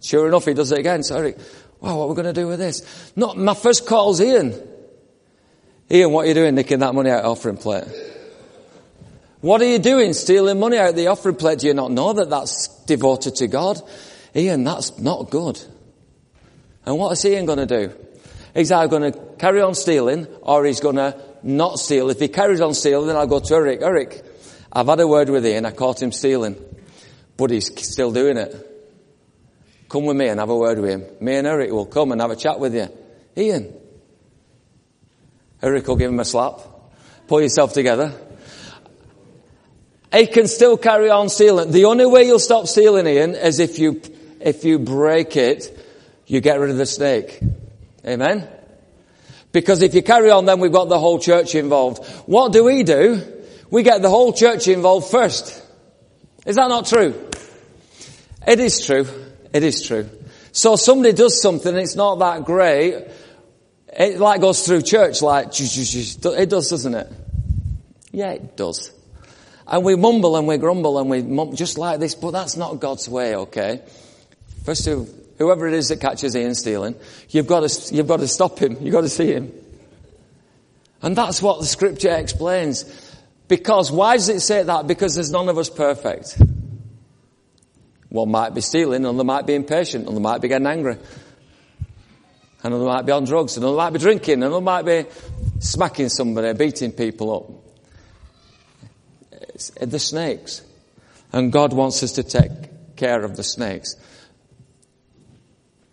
sure 0.00 0.28
enough, 0.28 0.44
he 0.44 0.54
does 0.54 0.72
it 0.72 0.78
again. 0.78 1.02
So 1.02 1.16
Eric, 1.16 1.38
wow, 1.80 1.96
what 1.98 2.04
are 2.04 2.08
we 2.08 2.14
going 2.14 2.34
to 2.34 2.40
do 2.40 2.46
with 2.46 2.58
this? 2.58 3.12
Not 3.16 3.36
my 3.36 3.54
first 3.54 3.86
call's 3.86 4.20
Ian. 4.20 4.54
Ian, 5.90 6.12
what 6.12 6.24
are 6.24 6.28
you 6.28 6.34
doing 6.34 6.54
nicking 6.54 6.80
that 6.80 6.94
money 6.94 7.10
out 7.10 7.18
of 7.18 7.24
the 7.24 7.30
offering 7.30 7.56
plate? 7.56 7.84
What 9.40 9.62
are 9.62 9.66
you 9.66 9.78
doing 9.78 10.12
stealing 10.14 10.58
money 10.58 10.76
out 10.78 10.90
of 10.90 10.96
the 10.96 11.06
offering 11.06 11.36
plate? 11.36 11.60
Do 11.60 11.68
you 11.68 11.74
not 11.74 11.92
know 11.92 12.12
that 12.12 12.28
that's 12.28 12.68
devoted 12.84 13.36
to 13.36 13.46
God? 13.46 13.80
Ian, 14.34 14.64
that's 14.64 14.98
not 14.98 15.30
good. 15.30 15.60
And 16.84 16.98
what 16.98 17.12
is 17.12 17.24
Ian 17.24 17.46
going 17.46 17.66
to 17.66 17.66
do? 17.66 17.94
He's 18.54 18.72
either 18.72 18.88
going 18.88 19.12
to 19.12 19.18
carry 19.38 19.60
on 19.60 19.74
stealing 19.74 20.26
or 20.42 20.64
he's 20.64 20.80
going 20.80 20.96
to 20.96 21.18
not 21.42 21.78
steal. 21.78 22.10
If 22.10 22.18
he 22.18 22.28
carries 22.28 22.60
on 22.60 22.74
stealing, 22.74 23.06
then 23.06 23.16
I'll 23.16 23.26
go 23.26 23.40
to 23.40 23.54
Eric. 23.54 23.80
Eric, 23.82 24.24
I've 24.72 24.86
had 24.86 25.00
a 25.00 25.06
word 25.06 25.28
with 25.28 25.46
Ian. 25.46 25.64
I 25.64 25.70
caught 25.70 26.02
him 26.02 26.12
stealing, 26.12 26.56
but 27.36 27.50
he's 27.50 27.70
still 27.88 28.12
doing 28.12 28.36
it. 28.36 28.67
Come 29.88 30.04
with 30.04 30.16
me 30.16 30.28
and 30.28 30.38
have 30.38 30.50
a 30.50 30.56
word 30.56 30.78
with 30.78 30.90
him. 30.90 31.04
Me 31.20 31.36
and 31.36 31.46
Eric 31.46 31.70
will 31.70 31.86
come 31.86 32.12
and 32.12 32.20
have 32.20 32.30
a 32.30 32.36
chat 32.36 32.60
with 32.60 32.74
you. 32.74 32.88
Ian, 33.36 33.74
Eric 35.62 35.86
will 35.88 35.96
give 35.96 36.10
him 36.10 36.20
a 36.20 36.24
slap. 36.24 36.60
Pull 37.26 37.40
yourself 37.40 37.72
together. 37.72 38.12
He 40.12 40.26
can 40.26 40.46
still 40.46 40.76
carry 40.76 41.10
on 41.10 41.28
stealing. 41.28 41.70
The 41.70 41.86
only 41.86 42.06
way 42.06 42.24
you'll 42.24 42.38
stop 42.38 42.66
stealing, 42.66 43.06
Ian, 43.06 43.34
is 43.34 43.60
if 43.60 43.78
you, 43.78 44.00
if 44.40 44.64
you 44.64 44.78
break 44.78 45.36
it, 45.36 45.74
you 46.26 46.40
get 46.40 46.60
rid 46.60 46.70
of 46.70 46.76
the 46.76 46.86
snake. 46.86 47.40
Amen? 48.06 48.48
Because 49.52 49.82
if 49.82 49.94
you 49.94 50.02
carry 50.02 50.30
on, 50.30 50.44
then 50.44 50.60
we've 50.60 50.72
got 50.72 50.88
the 50.88 50.98
whole 50.98 51.18
church 51.18 51.54
involved. 51.54 52.06
What 52.26 52.52
do 52.52 52.64
we 52.64 52.82
do? 52.82 53.22
We 53.70 53.82
get 53.82 54.02
the 54.02 54.10
whole 54.10 54.32
church 54.32 54.68
involved 54.68 55.10
first. 55.10 55.62
Is 56.46 56.56
that 56.56 56.68
not 56.68 56.86
true? 56.86 57.28
It 58.46 58.60
is 58.60 58.84
true. 58.84 59.06
It 59.52 59.62
is 59.62 59.82
true. 59.82 60.08
So 60.52 60.76
somebody 60.76 61.12
does 61.12 61.40
something, 61.40 61.68
and 61.68 61.78
it's 61.78 61.96
not 61.96 62.18
that 62.18 62.44
great. 62.44 63.06
It 63.88 64.18
like 64.18 64.40
goes 64.40 64.66
through 64.66 64.82
church 64.82 65.22
like, 65.22 65.48
it 65.58 66.50
does, 66.50 66.68
doesn't 66.68 66.94
it? 66.94 67.12
Yeah, 68.12 68.32
it 68.32 68.56
does. 68.56 68.92
And 69.66 69.84
we 69.84 69.96
mumble 69.96 70.36
and 70.36 70.46
we 70.48 70.56
grumble 70.56 70.98
and 70.98 71.10
we 71.10 71.22
mumble 71.22 71.54
just 71.54 71.78
like 71.78 72.00
this, 72.00 72.14
but 72.14 72.30
that's 72.30 72.56
not 72.56 72.80
God's 72.80 73.08
way, 73.08 73.36
okay? 73.36 73.82
First, 74.64 74.86
of 74.86 75.10
whoever 75.38 75.68
it 75.68 75.74
is 75.74 75.88
that 75.88 76.00
catches 76.00 76.34
Ian 76.34 76.54
stealing, 76.54 76.94
you've 77.30 77.46
got 77.46 77.68
to, 77.68 77.94
you've 77.94 78.08
got 78.08 78.20
to 78.20 78.28
stop 78.28 78.58
him. 78.58 78.76
You've 78.80 78.92
got 78.92 79.02
to 79.02 79.08
see 79.08 79.32
him. 79.32 79.52
And 81.02 81.14
that's 81.16 81.40
what 81.40 81.60
the 81.60 81.66
scripture 81.66 82.14
explains. 82.14 82.84
Because, 83.46 83.92
why 83.92 84.16
does 84.16 84.28
it 84.28 84.40
say 84.40 84.62
that? 84.62 84.86
Because 84.86 85.14
there's 85.14 85.30
none 85.30 85.48
of 85.48 85.56
us 85.56 85.70
perfect. 85.70 86.40
One 88.10 88.30
might 88.30 88.54
be 88.54 88.60
stealing, 88.60 89.04
another 89.04 89.24
might 89.24 89.46
be 89.46 89.54
impatient, 89.54 90.04
another 90.04 90.20
might 90.20 90.40
be 90.40 90.48
getting 90.48 90.66
angry. 90.66 90.96
Another 92.62 92.84
might 92.84 93.06
be 93.06 93.12
on 93.12 93.24
drugs, 93.24 93.56
another 93.56 93.76
might 93.76 93.90
be 93.90 93.98
drinking, 93.98 94.42
another 94.42 94.60
might 94.60 94.82
be 94.82 95.04
smacking 95.60 96.08
somebody, 96.08 96.52
beating 96.54 96.92
people 96.92 97.36
up 97.36 97.50
uh, 99.80 99.86
the 99.86 99.98
snakes. 99.98 100.62
And 101.32 101.52
God 101.52 101.72
wants 101.72 102.02
us 102.02 102.12
to 102.12 102.22
take 102.22 102.96
care 102.96 103.22
of 103.22 103.36
the 103.36 103.44
snakes. 103.44 103.94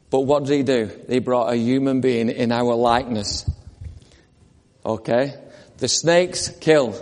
But 0.09 0.21
what 0.21 0.45
did 0.45 0.55
he 0.55 0.63
do? 0.63 0.91
He 1.09 1.19
brought 1.19 1.51
a 1.51 1.57
human 1.57 1.99
being 2.01 2.29
in 2.29 2.51
our 2.51 2.73
likeness. 2.73 3.49
Okay? 4.85 5.33
The 5.77 5.87
snakes 5.87 6.49
kill. 6.61 6.95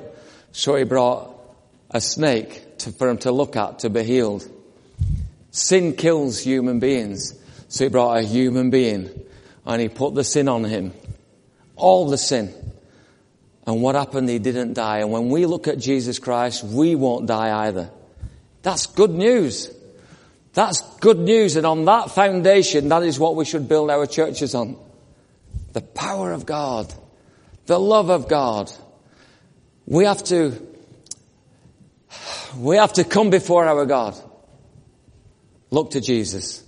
So 0.51 0.75
he 0.75 0.83
brought 0.83 1.29
a 1.91 2.01
snake 2.01 2.79
to, 2.79 2.91
for 2.91 3.07
him 3.09 3.19
to 3.19 3.31
look 3.31 3.55
at, 3.55 3.79
to 3.79 3.89
be 3.89 4.03
healed. 4.03 4.49
Sin 5.53 5.93
kills 5.93 6.39
human 6.39 6.79
beings. 6.79 7.39
So 7.67 7.85
he 7.85 7.89
brought 7.89 8.17
a 8.17 8.23
human 8.23 8.71
being 8.71 9.09
and 9.65 9.81
he 9.81 9.87
put 9.87 10.15
the 10.15 10.23
sin 10.23 10.47
on 10.49 10.63
him. 10.63 10.93
All 11.75 12.09
the 12.09 12.17
sin. 12.17 12.53
And 13.65 13.81
what 13.81 13.93
happened? 13.93 14.29
He 14.29 14.39
didn't 14.39 14.73
die. 14.73 14.99
And 14.99 15.11
when 15.11 15.29
we 15.29 15.45
look 15.45 15.67
at 15.67 15.77
Jesus 15.77 16.17
Christ, 16.17 16.63
we 16.63 16.95
won't 16.95 17.27
die 17.27 17.67
either. 17.67 17.91
That's 18.63 18.87
good 18.87 19.11
news. 19.11 19.71
That's 20.53 20.81
good 20.97 21.19
news. 21.19 21.55
And 21.55 21.67
on 21.67 21.85
that 21.85 22.09
foundation, 22.09 22.89
that 22.89 23.03
is 23.03 23.19
what 23.19 23.35
we 23.35 23.45
should 23.45 23.69
build 23.69 23.91
our 23.91 24.07
churches 24.07 24.55
on. 24.55 24.75
The 25.73 25.81
power 25.81 26.31
of 26.31 26.47
God. 26.47 26.91
The 27.67 27.79
love 27.79 28.09
of 28.09 28.27
God. 28.27 28.71
We 29.85 30.05
have 30.05 30.23
to, 30.25 30.59
we 32.57 32.77
have 32.77 32.93
to 32.93 33.03
come 33.03 33.29
before 33.29 33.65
our 33.65 33.85
God. 33.85 34.15
Look 35.73 35.89
to 35.91 36.01
Jesus. 36.01 36.63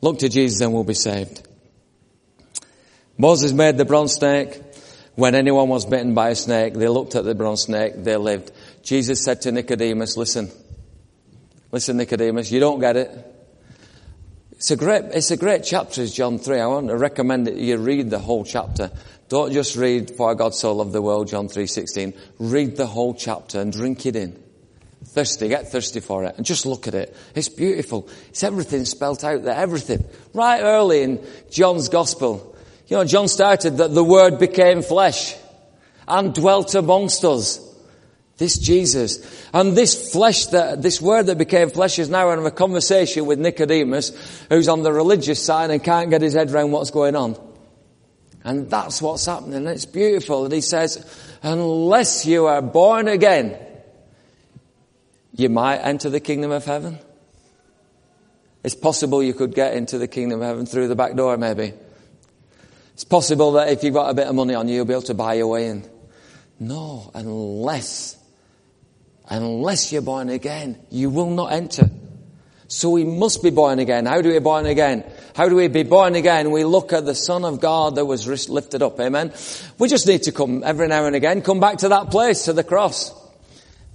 Look 0.00 0.20
to 0.20 0.30
Jesus 0.30 0.62
and 0.62 0.72
we'll 0.72 0.82
be 0.82 0.94
saved. 0.94 1.46
Moses 3.18 3.52
made 3.52 3.76
the 3.76 3.84
bronze 3.84 4.14
snake. 4.14 4.62
When 5.14 5.34
anyone 5.34 5.68
was 5.68 5.84
bitten 5.84 6.14
by 6.14 6.30
a 6.30 6.34
snake, 6.34 6.72
they 6.72 6.88
looked 6.88 7.16
at 7.16 7.24
the 7.24 7.34
bronze 7.34 7.64
snake, 7.64 8.02
they 8.02 8.16
lived. 8.16 8.50
Jesus 8.82 9.22
said 9.22 9.42
to 9.42 9.52
Nicodemus, 9.52 10.16
listen, 10.16 10.50
listen 11.70 11.98
Nicodemus, 11.98 12.50
you 12.50 12.60
don't 12.60 12.80
get 12.80 12.96
it. 12.96 13.10
It's 14.52 14.70
a 14.70 14.76
great, 14.76 15.04
it's 15.12 15.30
a 15.30 15.36
great 15.36 15.62
chapter, 15.62 16.00
is 16.00 16.14
John 16.14 16.38
3. 16.38 16.60
I 16.60 16.66
want 16.66 16.88
to 16.88 16.96
recommend 16.96 17.46
that 17.46 17.56
you 17.56 17.76
read 17.76 18.08
the 18.08 18.18
whole 18.18 18.44
chapter. 18.46 18.90
Don't 19.28 19.52
just 19.52 19.76
read 19.76 20.10
For 20.16 20.34
God 20.34 20.54
so 20.54 20.74
loved 20.74 20.92
the 20.92 21.02
world, 21.02 21.28
John 21.28 21.48
3.16. 21.48 22.16
Read 22.38 22.78
the 22.78 22.86
whole 22.86 23.12
chapter 23.12 23.60
and 23.60 23.70
drink 23.70 24.06
it 24.06 24.16
in. 24.16 24.43
Thirsty, 25.14 25.46
get 25.46 25.70
thirsty 25.70 26.00
for 26.00 26.24
it 26.24 26.34
and 26.36 26.44
just 26.44 26.66
look 26.66 26.88
at 26.88 26.94
it. 26.94 27.16
It's 27.36 27.48
beautiful. 27.48 28.08
It's 28.30 28.42
everything 28.42 28.84
spelt 28.84 29.22
out 29.22 29.44
there, 29.44 29.54
everything. 29.54 30.04
Right 30.32 30.60
early 30.60 31.02
in 31.02 31.24
John's 31.52 31.88
gospel, 31.88 32.56
you 32.88 32.96
know, 32.96 33.04
John 33.04 33.28
started 33.28 33.76
that 33.76 33.94
the 33.94 34.02
Word 34.02 34.40
became 34.40 34.82
flesh 34.82 35.36
and 36.08 36.34
dwelt 36.34 36.74
amongst 36.74 37.24
us. 37.24 37.60
This 38.38 38.58
Jesus. 38.58 39.48
And 39.54 39.76
this 39.76 40.12
flesh 40.12 40.46
that, 40.46 40.82
this 40.82 41.00
word 41.00 41.26
that 41.26 41.38
became 41.38 41.70
flesh 41.70 42.00
is 42.00 42.10
now 42.10 42.30
in 42.30 42.44
a 42.44 42.50
conversation 42.50 43.26
with 43.26 43.38
Nicodemus, 43.38 44.10
who's 44.48 44.68
on 44.68 44.82
the 44.82 44.92
religious 44.92 45.40
side 45.40 45.70
and 45.70 45.82
can't 45.82 46.10
get 46.10 46.20
his 46.20 46.34
head 46.34 46.50
around 46.50 46.72
what's 46.72 46.90
going 46.90 47.14
on. 47.14 47.36
And 48.42 48.68
that's 48.68 49.00
what's 49.00 49.26
happening. 49.26 49.64
It's 49.68 49.86
beautiful. 49.86 50.44
And 50.44 50.52
he 50.52 50.62
says, 50.62 51.06
unless 51.44 52.26
you 52.26 52.46
are 52.46 52.60
born 52.60 53.06
again, 53.06 53.56
you 55.36 55.48
might 55.48 55.78
enter 55.78 56.10
the 56.10 56.20
kingdom 56.20 56.50
of 56.52 56.64
heaven. 56.64 56.98
It's 58.62 58.74
possible 58.74 59.22
you 59.22 59.34
could 59.34 59.54
get 59.54 59.74
into 59.74 59.98
the 59.98 60.08
kingdom 60.08 60.40
of 60.40 60.46
heaven 60.46 60.66
through 60.66 60.88
the 60.88 60.94
back 60.94 61.14
door, 61.16 61.36
maybe. 61.36 61.74
It's 62.94 63.04
possible 63.04 63.52
that 63.52 63.68
if 63.68 63.82
you've 63.82 63.94
got 63.94 64.10
a 64.10 64.14
bit 64.14 64.28
of 64.28 64.34
money 64.34 64.54
on 64.54 64.68
you, 64.68 64.76
you'll 64.76 64.84
be 64.84 64.92
able 64.92 65.02
to 65.02 65.14
buy 65.14 65.34
your 65.34 65.48
way 65.48 65.66
in. 65.66 65.88
No, 66.60 67.10
unless, 67.12 68.16
unless 69.28 69.92
you're 69.92 70.02
born 70.02 70.28
again, 70.28 70.78
you 70.90 71.10
will 71.10 71.30
not 71.30 71.52
enter. 71.52 71.90
So 72.68 72.90
we 72.90 73.04
must 73.04 73.42
be 73.42 73.50
born 73.50 73.80
again. 73.80 74.06
How 74.06 74.22
do 74.22 74.32
we 74.32 74.38
born 74.38 74.66
again? 74.66 75.04
How 75.34 75.48
do 75.48 75.56
we 75.56 75.68
be 75.68 75.82
born 75.82 76.14
again? 76.14 76.50
We 76.50 76.64
look 76.64 76.92
at 76.92 77.04
the 77.04 77.14
Son 77.14 77.44
of 77.44 77.60
God 77.60 77.96
that 77.96 78.04
was 78.04 78.48
lifted 78.48 78.82
up. 78.82 78.98
Amen. 79.00 79.32
We 79.78 79.88
just 79.88 80.06
need 80.06 80.22
to 80.22 80.32
come 80.32 80.62
every 80.64 80.88
now 80.88 81.04
and 81.04 81.16
again, 81.16 81.42
come 81.42 81.60
back 81.60 81.78
to 81.78 81.88
that 81.90 82.10
place, 82.10 82.44
to 82.44 82.52
the 82.52 82.64
cross. 82.64 83.12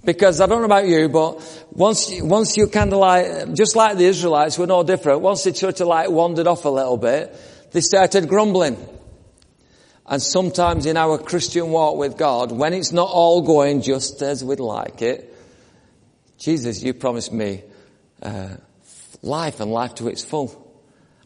Because 0.04 0.40
I 0.40 0.46
don't 0.46 0.60
know 0.60 0.66
about 0.66 0.86
you, 0.86 1.08
but 1.08 1.66
once, 1.72 2.10
once 2.22 2.56
you 2.56 2.68
kind 2.68 2.92
of 2.92 2.98
like, 2.98 3.52
just 3.54 3.76
like 3.76 3.98
the 3.98 4.04
Israelites, 4.04 4.58
we're 4.58 4.66
no 4.66 4.82
different. 4.82 5.20
Once 5.20 5.42
sort 5.42 5.80
of 5.80 5.86
like 5.86 6.08
wandered 6.08 6.46
off 6.46 6.64
a 6.64 6.70
little 6.70 6.96
bit, 6.96 7.36
they 7.72 7.80
started 7.80 8.28
grumbling. 8.28 8.76
And 10.06 10.20
sometimes 10.20 10.86
in 10.86 10.96
our 10.96 11.18
Christian 11.18 11.70
walk 11.70 11.96
with 11.96 12.16
God, 12.16 12.50
when 12.50 12.72
it's 12.72 12.92
not 12.92 13.08
all 13.10 13.42
going 13.42 13.82
just 13.82 14.22
as 14.22 14.42
we'd 14.42 14.58
like 14.58 15.02
it, 15.02 15.36
Jesus, 16.38 16.82
you 16.82 16.94
promised 16.94 17.32
me 17.32 17.62
uh, 18.22 18.56
life 19.22 19.60
and 19.60 19.70
life 19.70 19.94
to 19.96 20.08
its 20.08 20.24
full. 20.24 20.66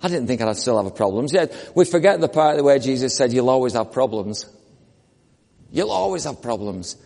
I 0.02 0.08
didn't 0.08 0.26
think 0.26 0.42
I'd 0.42 0.56
still 0.56 0.82
have 0.82 0.94
problems. 0.94 1.32
Yet 1.32 1.70
we 1.74 1.84
forget 1.84 2.20
the 2.20 2.28
part 2.28 2.62
where 2.62 2.78
Jesus 2.78 3.16
said, 3.16 3.32
"You'll 3.32 3.48
always 3.48 3.72
have 3.72 3.92
problems. 3.92 4.44
You'll 5.70 5.92
always 5.92 6.24
have 6.24 6.42
problems," 6.42 6.96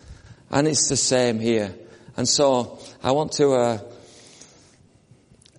and 0.51 0.67
it's 0.67 0.89
the 0.89 0.97
same 0.97 1.39
here. 1.39 1.73
And 2.17 2.27
so 2.27 2.79
I 3.03 3.11
want 3.11 3.33
to, 3.33 3.53
uh, 3.53 3.79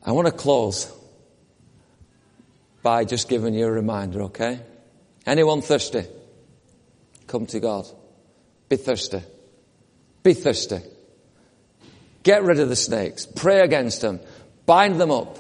I 0.05 0.13
want 0.13 0.27
to 0.27 0.33
close 0.33 0.93
by 2.83 3.05
just 3.05 3.29
giving 3.29 3.55
you 3.55 3.67
a 3.67 3.71
reminder, 3.71 4.23
okay? 4.23 4.61
Anyone 5.27 5.63
thirsty? 5.63 6.05
Come 7.27 7.47
to 7.47 7.61
God. 7.61 7.87
Be 8.69 8.77
thirsty. 8.77 9.23
Be 10.23 10.35
thirsty. 10.35 10.81
Get 12.23 12.43
rid 12.43 12.59
of 12.61 12.69
the 12.69 12.77
snakes. 12.77 13.27
Pray 13.27 13.61
against 13.61 14.01
them. 14.01 14.21
Bind 14.67 15.01
them 15.01 15.11
up. 15.11 15.39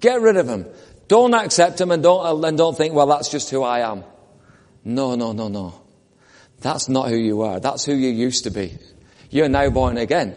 Get 0.00 0.20
rid 0.20 0.36
of 0.36 0.46
them. 0.46 0.66
Don't 1.08 1.34
accept 1.34 1.78
them 1.78 1.90
and 1.90 2.02
don't, 2.02 2.44
and 2.44 2.56
don't 2.56 2.76
think, 2.76 2.94
well, 2.94 3.06
that's 3.06 3.30
just 3.30 3.50
who 3.50 3.62
I 3.62 3.80
am. 3.90 4.04
No, 4.84 5.14
no, 5.14 5.32
no, 5.32 5.48
no. 5.48 5.79
That's 6.60 6.88
not 6.88 7.08
who 7.08 7.16
you 7.16 7.42
are. 7.42 7.60
That's 7.60 7.84
who 7.84 7.94
you 7.94 8.10
used 8.10 8.44
to 8.44 8.50
be. 8.50 8.76
You're 9.30 9.48
now 9.48 9.70
born 9.70 9.96
again. 9.96 10.36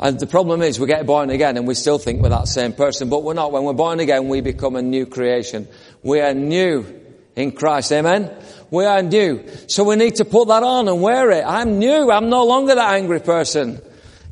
And 0.00 0.18
the 0.18 0.26
problem 0.26 0.62
is 0.62 0.78
we 0.78 0.86
get 0.86 1.06
born 1.06 1.30
again 1.30 1.56
and 1.56 1.66
we 1.66 1.74
still 1.74 1.98
think 1.98 2.22
we're 2.22 2.28
that 2.28 2.48
same 2.48 2.72
person, 2.72 3.08
but 3.08 3.24
we're 3.24 3.34
not. 3.34 3.52
When 3.52 3.64
we're 3.64 3.72
born 3.72 4.00
again, 4.00 4.28
we 4.28 4.40
become 4.40 4.76
a 4.76 4.82
new 4.82 5.06
creation. 5.06 5.66
We 6.02 6.20
are 6.20 6.34
new 6.34 6.86
in 7.34 7.52
Christ. 7.52 7.92
Amen? 7.92 8.30
We 8.70 8.84
are 8.84 9.02
new. 9.02 9.44
So 9.66 9.84
we 9.84 9.96
need 9.96 10.16
to 10.16 10.24
put 10.24 10.48
that 10.48 10.62
on 10.62 10.88
and 10.88 11.02
wear 11.02 11.30
it. 11.30 11.44
I'm 11.44 11.78
new. 11.78 12.10
I'm 12.10 12.28
no 12.28 12.44
longer 12.44 12.74
that 12.76 12.94
angry 12.94 13.20
person. 13.20 13.80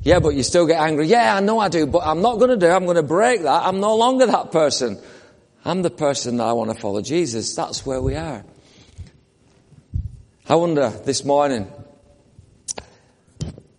Yeah, 0.02 0.20
but 0.20 0.30
you 0.30 0.44
still 0.44 0.66
get 0.66 0.80
angry. 0.80 1.08
Yeah, 1.08 1.36
I 1.36 1.40
know 1.40 1.58
I 1.58 1.68
do, 1.68 1.86
but 1.86 2.02
I'm 2.04 2.22
not 2.22 2.38
going 2.38 2.50
to 2.50 2.56
do. 2.56 2.68
I'm 2.68 2.84
going 2.84 2.96
to 2.96 3.02
break 3.02 3.42
that. 3.42 3.66
I'm 3.66 3.80
no 3.80 3.96
longer 3.96 4.26
that 4.26 4.52
person. 4.52 5.00
I'm 5.64 5.82
the 5.82 5.90
person 5.90 6.36
that 6.36 6.44
I 6.44 6.52
want 6.52 6.70
to 6.70 6.80
follow 6.80 7.02
Jesus. 7.02 7.56
That's 7.56 7.84
where 7.84 8.00
we 8.00 8.14
are. 8.14 8.44
I 10.48 10.54
wonder 10.54 10.90
this 10.90 11.24
morning, 11.24 11.66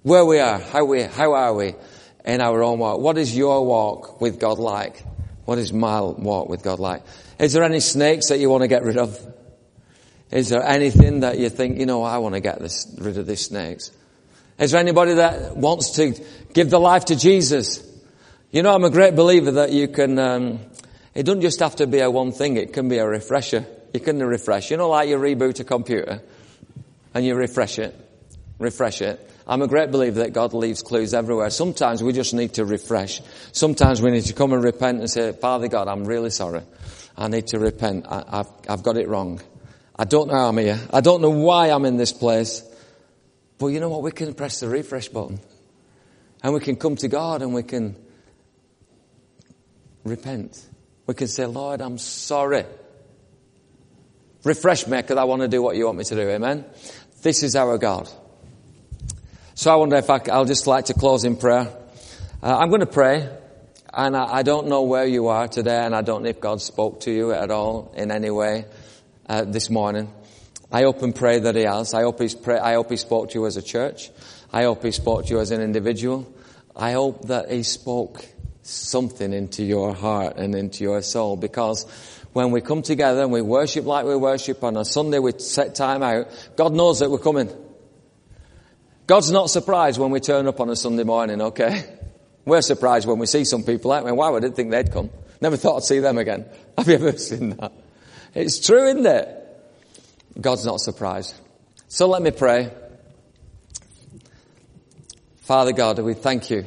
where 0.03 0.25
we 0.25 0.39
are, 0.39 0.59
how 0.59 0.83
we, 0.83 1.01
how 1.03 1.31
are 1.31 1.53
we 1.53 1.75
in 2.25 2.41
our 2.41 2.61
own 2.61 2.79
walk? 2.79 2.99
What 2.99 3.17
is 3.17 3.33
your 3.33 3.65
walk 3.65 4.19
with 4.19 4.37
God 4.37 4.59
like? 4.59 5.01
What 5.45 5.59
is 5.59 5.71
my 5.71 6.01
walk 6.01 6.49
with 6.49 6.63
God 6.63 6.79
like? 6.79 7.03
Is 7.39 7.53
there 7.53 7.63
any 7.63 7.79
snakes 7.79 8.27
that 8.27 8.39
you 8.39 8.49
want 8.49 8.63
to 8.63 8.67
get 8.67 8.83
rid 8.83 8.97
of? 8.97 9.17
Is 10.29 10.49
there 10.49 10.61
anything 10.61 11.21
that 11.21 11.39
you 11.39 11.47
think, 11.47 11.79
you 11.79 11.85
know, 11.85 12.03
I 12.03 12.17
want 12.17 12.35
to 12.35 12.41
get 12.41 12.59
this, 12.59 12.93
rid 12.99 13.17
of 13.17 13.25
these 13.25 13.45
snakes? 13.45 13.91
Is 14.59 14.71
there 14.71 14.81
anybody 14.81 15.13
that 15.13 15.55
wants 15.55 15.91
to 15.91 16.21
give 16.53 16.69
their 16.69 16.81
life 16.81 17.05
to 17.05 17.15
Jesus? 17.15 17.81
You 18.51 18.61
know, 18.61 18.75
I'm 18.75 18.83
a 18.83 18.89
great 18.89 19.15
believer 19.15 19.51
that 19.51 19.71
you 19.71 19.87
can, 19.87 20.19
um, 20.19 20.59
it 21.15 21.23
doesn't 21.23 21.43
just 21.43 21.61
have 21.61 21.77
to 21.77 21.87
be 21.87 21.99
a 21.99 22.11
one 22.11 22.33
thing, 22.33 22.57
it 22.57 22.73
can 22.73 22.89
be 22.89 22.97
a 22.97 23.07
refresher. 23.07 23.65
You 23.93 24.01
can 24.01 24.21
refresh. 24.21 24.69
You 24.69 24.75
know, 24.75 24.89
like 24.89 25.07
you 25.07 25.15
reboot 25.15 25.61
a 25.61 25.63
computer 25.63 26.21
and 27.17 27.25
you 27.25 27.33
refresh 27.33 27.79
it, 27.79 27.95
refresh 28.59 29.01
it. 29.01 29.19
I'm 29.47 29.63
a 29.63 29.67
great 29.67 29.89
believer 29.89 30.19
that 30.19 30.33
God 30.33 30.53
leaves 30.53 30.83
clues 30.83 31.15
everywhere. 31.15 31.49
Sometimes 31.49 32.03
we 32.03 32.13
just 32.13 32.35
need 32.35 32.53
to 32.53 32.63
refresh. 32.63 33.21
Sometimes 33.53 34.03
we 34.03 34.11
need 34.11 34.25
to 34.25 34.33
come 34.33 34.53
and 34.53 34.63
repent 34.63 34.99
and 34.99 35.09
say, 35.09 35.31
Father 35.31 35.67
God, 35.67 35.87
I'm 35.87 36.05
really 36.05 36.29
sorry. 36.29 36.61
I 37.17 37.27
need 37.27 37.47
to 37.47 37.57
repent. 37.57 38.05
I, 38.07 38.23
have 38.37 38.51
I've 38.69 38.83
got 38.83 38.97
it 38.97 39.07
wrong. 39.07 39.41
I 39.97 40.03
don't 40.03 40.27
know 40.27 40.35
how 40.35 40.49
I'm 40.49 40.59
here. 40.59 40.79
I 40.93 41.01
don't 41.01 41.23
know 41.23 41.31
why 41.31 41.71
I'm 41.71 41.85
in 41.85 41.97
this 41.97 42.13
place. 42.13 42.61
But 43.57 43.67
you 43.69 43.79
know 43.79 43.89
what? 43.89 44.03
We 44.03 44.11
can 44.11 44.35
press 44.35 44.59
the 44.59 44.69
refresh 44.69 45.07
button. 45.07 45.39
And 46.43 46.53
we 46.53 46.59
can 46.59 46.75
come 46.75 46.97
to 46.97 47.07
God 47.07 47.41
and 47.41 47.51
we 47.51 47.63
can 47.63 47.95
repent. 50.03 50.63
We 51.07 51.15
can 51.15 51.29
say, 51.29 51.47
Lord, 51.47 51.81
I'm 51.81 51.97
sorry. 51.97 52.65
Refresh 54.43 54.87
me 54.87 54.97
because 54.97 55.17
I 55.17 55.23
want 55.25 55.41
to 55.41 55.47
do 55.47 55.61
what 55.61 55.75
you 55.75 55.85
want 55.87 55.97
me 55.97 56.03
to 56.05 56.15
do. 56.15 56.29
Amen. 56.29 56.63
This 57.21 57.41
is 57.41 57.55
our 57.55 57.77
God. 57.77 58.07
So 59.55 59.71
I 59.71 59.75
wonder 59.75 59.95
if 59.95 60.09
I, 60.09 60.19
will 60.37 60.45
just 60.45 60.67
like 60.67 60.85
to 60.85 60.93
close 60.93 61.23
in 61.23 61.35
prayer. 61.35 61.67
Uh, 62.43 62.57
I'm 62.57 62.69
going 62.69 62.81
to 62.81 62.85
pray. 62.85 63.27
And 63.91 64.15
I, 64.15 64.35
I, 64.35 64.43
don't 64.43 64.67
know 64.67 64.83
where 64.83 65.05
you 65.05 65.27
are 65.29 65.47
today, 65.47 65.79
and 65.83 65.95
I 65.95 66.03
don't 66.03 66.21
know 66.21 66.29
if 66.29 66.39
God 66.39 66.61
spoke 66.61 67.01
to 67.01 67.11
you 67.11 67.31
at 67.31 67.49
all 67.49 67.91
in 67.97 68.11
any 68.11 68.29
way 68.29 68.65
uh, 69.27 69.45
this 69.45 69.71
morning. 69.71 70.13
I 70.71 70.83
hope 70.83 71.01
and 71.01 71.15
pray 71.15 71.39
that 71.39 71.55
He 71.55 71.63
has. 71.63 71.95
I 71.95 72.03
hope 72.03 72.19
He's 72.19 72.35
pray, 72.35 72.59
I 72.59 72.73
hope 72.73 72.91
He 72.91 72.97
spoke 72.97 73.31
to 73.31 73.39
you 73.39 73.47
as 73.47 73.57
a 73.57 73.63
church. 73.63 74.11
I 74.53 74.63
hope 74.63 74.83
He 74.83 74.91
spoke 74.91 75.25
to 75.25 75.33
you 75.33 75.39
as 75.39 75.49
an 75.49 75.61
individual. 75.61 76.31
I 76.75 76.91
hope 76.91 77.27
that 77.29 77.49
He 77.49 77.63
spoke 77.63 78.23
something 78.67 79.33
into 79.33 79.63
your 79.63 79.93
heart 79.93 80.37
and 80.37 80.53
into 80.53 80.83
your 80.83 81.01
soul 81.01 81.37
because 81.37 81.85
when 82.33 82.51
we 82.51 82.61
come 82.61 82.81
together 82.81 83.21
and 83.21 83.31
we 83.31 83.41
worship 83.41 83.85
like 83.85 84.05
we 84.05 84.15
worship 84.15 84.63
on 84.63 84.77
a 84.77 84.85
Sunday, 84.85 85.19
we 85.19 85.31
set 85.39 85.75
time 85.75 86.03
out, 86.03 86.27
God 86.55 86.73
knows 86.73 86.99
that 86.99 87.09
we're 87.09 87.17
coming. 87.17 87.49
God's 89.07 89.31
not 89.31 89.49
surprised 89.49 89.99
when 89.99 90.11
we 90.11 90.19
turn 90.19 90.47
up 90.47 90.59
on 90.59 90.69
a 90.69 90.75
Sunday 90.75 91.03
morning, 91.03 91.41
okay? 91.41 91.85
We're 92.45 92.61
surprised 92.61 93.07
when 93.07 93.19
we 93.19 93.25
see 93.25 93.45
some 93.45 93.63
people, 93.63 93.91
aren't 93.91 94.05
we? 94.05 94.11
Wow, 94.11 94.35
I 94.35 94.39
didn't 94.41 94.55
think 94.55 94.71
they'd 94.71 94.91
come. 94.91 95.09
Never 95.39 95.57
thought 95.57 95.77
I'd 95.77 95.83
see 95.83 95.99
them 95.99 96.17
again. 96.17 96.45
Have 96.77 96.87
you 96.87 96.95
ever 96.95 97.17
seen 97.17 97.51
that? 97.51 97.71
It's 98.35 98.65
true, 98.65 98.85
isn't 98.85 99.05
it? 99.05 99.33
God's 100.39 100.65
not 100.65 100.79
surprised. 100.79 101.33
So 101.87 102.07
let 102.07 102.21
me 102.21 102.31
pray. 102.31 102.71
Father 105.41 105.71
God, 105.71 105.99
we 105.99 106.13
thank 106.13 106.49
you. 106.49 106.65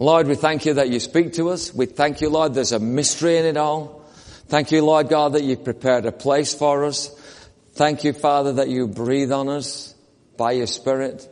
Lord, 0.00 0.28
we 0.28 0.36
thank 0.36 0.64
you 0.64 0.74
that 0.74 0.90
you 0.90 1.00
speak 1.00 1.32
to 1.34 1.50
us. 1.50 1.74
We 1.74 1.86
thank 1.86 2.20
you, 2.20 2.30
Lord, 2.30 2.54
there's 2.54 2.70
a 2.70 2.78
mystery 2.78 3.36
in 3.36 3.44
it 3.44 3.56
all. 3.56 4.04
Thank 4.46 4.70
you, 4.70 4.84
Lord 4.84 5.08
God, 5.08 5.32
that 5.32 5.42
you've 5.42 5.64
prepared 5.64 6.06
a 6.06 6.12
place 6.12 6.54
for 6.54 6.84
us. 6.84 7.08
Thank 7.72 8.04
you, 8.04 8.12
Father, 8.12 8.54
that 8.54 8.68
you 8.68 8.86
breathe 8.86 9.32
on 9.32 9.48
us 9.48 9.94
by 10.36 10.52
your 10.52 10.68
Spirit. 10.68 11.28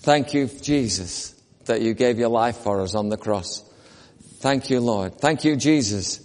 Thank 0.00 0.34
you, 0.34 0.46
Jesus, 0.46 1.34
that 1.64 1.80
you 1.80 1.94
gave 1.94 2.18
your 2.18 2.28
life 2.28 2.58
for 2.58 2.82
us 2.82 2.94
on 2.94 3.08
the 3.08 3.16
cross. 3.16 3.64
Thank 4.40 4.68
you, 4.68 4.80
Lord. 4.80 5.18
Thank 5.18 5.44
you, 5.44 5.56
Jesus, 5.56 6.20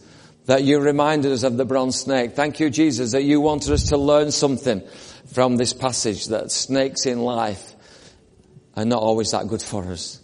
that 0.47 0.63
you 0.63 0.81
reminded 0.81 1.31
us 1.31 1.43
of 1.43 1.55
the 1.55 1.63
bronze 1.63 2.01
snake. 2.01 2.33
Thank 2.33 2.59
you, 2.59 2.69
Jesus, 2.69 3.13
that 3.13 3.23
you 3.23 3.39
wanted 3.39 3.71
us 3.71 3.83
to 3.89 3.97
learn 3.97 4.31
something 4.31 4.85
from 5.33 5.55
this 5.55 5.71
passage 5.71 6.25
that 6.27 6.51
snakes 6.51 7.05
in 7.05 7.19
life 7.19 7.73
are 8.75 8.83
not 8.83 9.01
always 9.01 9.31
that 9.31 9.47
good 9.47 9.61
for 9.61 9.85
us. 9.85 10.19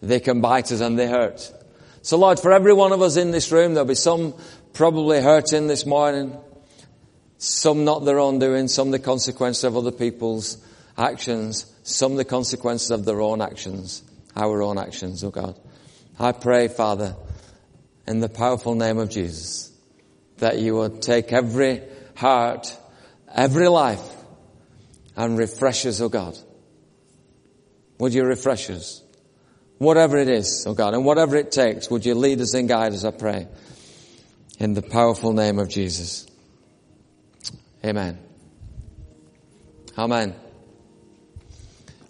They 0.00 0.20
can 0.20 0.40
bite 0.40 0.72
us 0.72 0.80
and 0.80 0.98
they 0.98 1.08
hurt. 1.08 1.52
So 2.02 2.16
Lord, 2.16 2.40
for 2.40 2.52
every 2.52 2.72
one 2.72 2.92
of 2.92 3.02
us 3.02 3.16
in 3.16 3.30
this 3.30 3.52
room, 3.52 3.74
there'll 3.74 3.86
be 3.86 3.94
some 3.94 4.34
probably 4.72 5.20
hurting 5.20 5.66
this 5.66 5.84
morning, 5.84 6.36
some 7.38 7.84
not 7.84 8.04
their 8.04 8.18
own 8.18 8.38
doing, 8.38 8.68
some 8.68 8.90
the 8.90 8.98
consequence 8.98 9.64
of 9.64 9.76
other 9.76 9.92
people's 9.92 10.64
actions 10.96 11.70
some 11.90 12.16
the 12.16 12.24
consequences 12.24 12.90
of 12.90 13.04
their 13.04 13.20
own 13.20 13.40
actions, 13.40 14.02
our 14.36 14.62
own 14.62 14.78
actions, 14.78 15.24
oh 15.24 15.30
God. 15.30 15.58
I 16.18 16.32
pray, 16.32 16.68
Father, 16.68 17.16
in 18.06 18.20
the 18.20 18.28
powerful 18.28 18.74
name 18.74 18.98
of 18.98 19.10
Jesus, 19.10 19.72
that 20.38 20.58
you 20.58 20.76
would 20.76 21.02
take 21.02 21.32
every 21.32 21.82
heart, 22.14 22.76
every 23.34 23.68
life, 23.68 24.06
and 25.16 25.38
refresh 25.38 25.86
us, 25.86 26.00
oh 26.00 26.08
God. 26.08 26.38
Would 27.98 28.14
you 28.14 28.24
refresh 28.24 28.70
us? 28.70 29.02
Whatever 29.80 30.18
it 30.18 30.28
is, 30.28 30.66
oh 30.66 30.74
God, 30.74 30.92
and 30.92 31.06
whatever 31.06 31.36
it 31.36 31.50
takes, 31.50 31.90
would 31.90 32.04
you 32.04 32.14
lead 32.14 32.38
us 32.42 32.52
and 32.52 32.68
guide 32.68 32.92
us, 32.92 33.02
I 33.02 33.12
pray. 33.12 33.48
In 34.58 34.74
the 34.74 34.82
powerful 34.82 35.32
name 35.32 35.58
of 35.58 35.70
Jesus. 35.70 36.26
Amen. 37.82 38.18
Amen. 39.96 40.34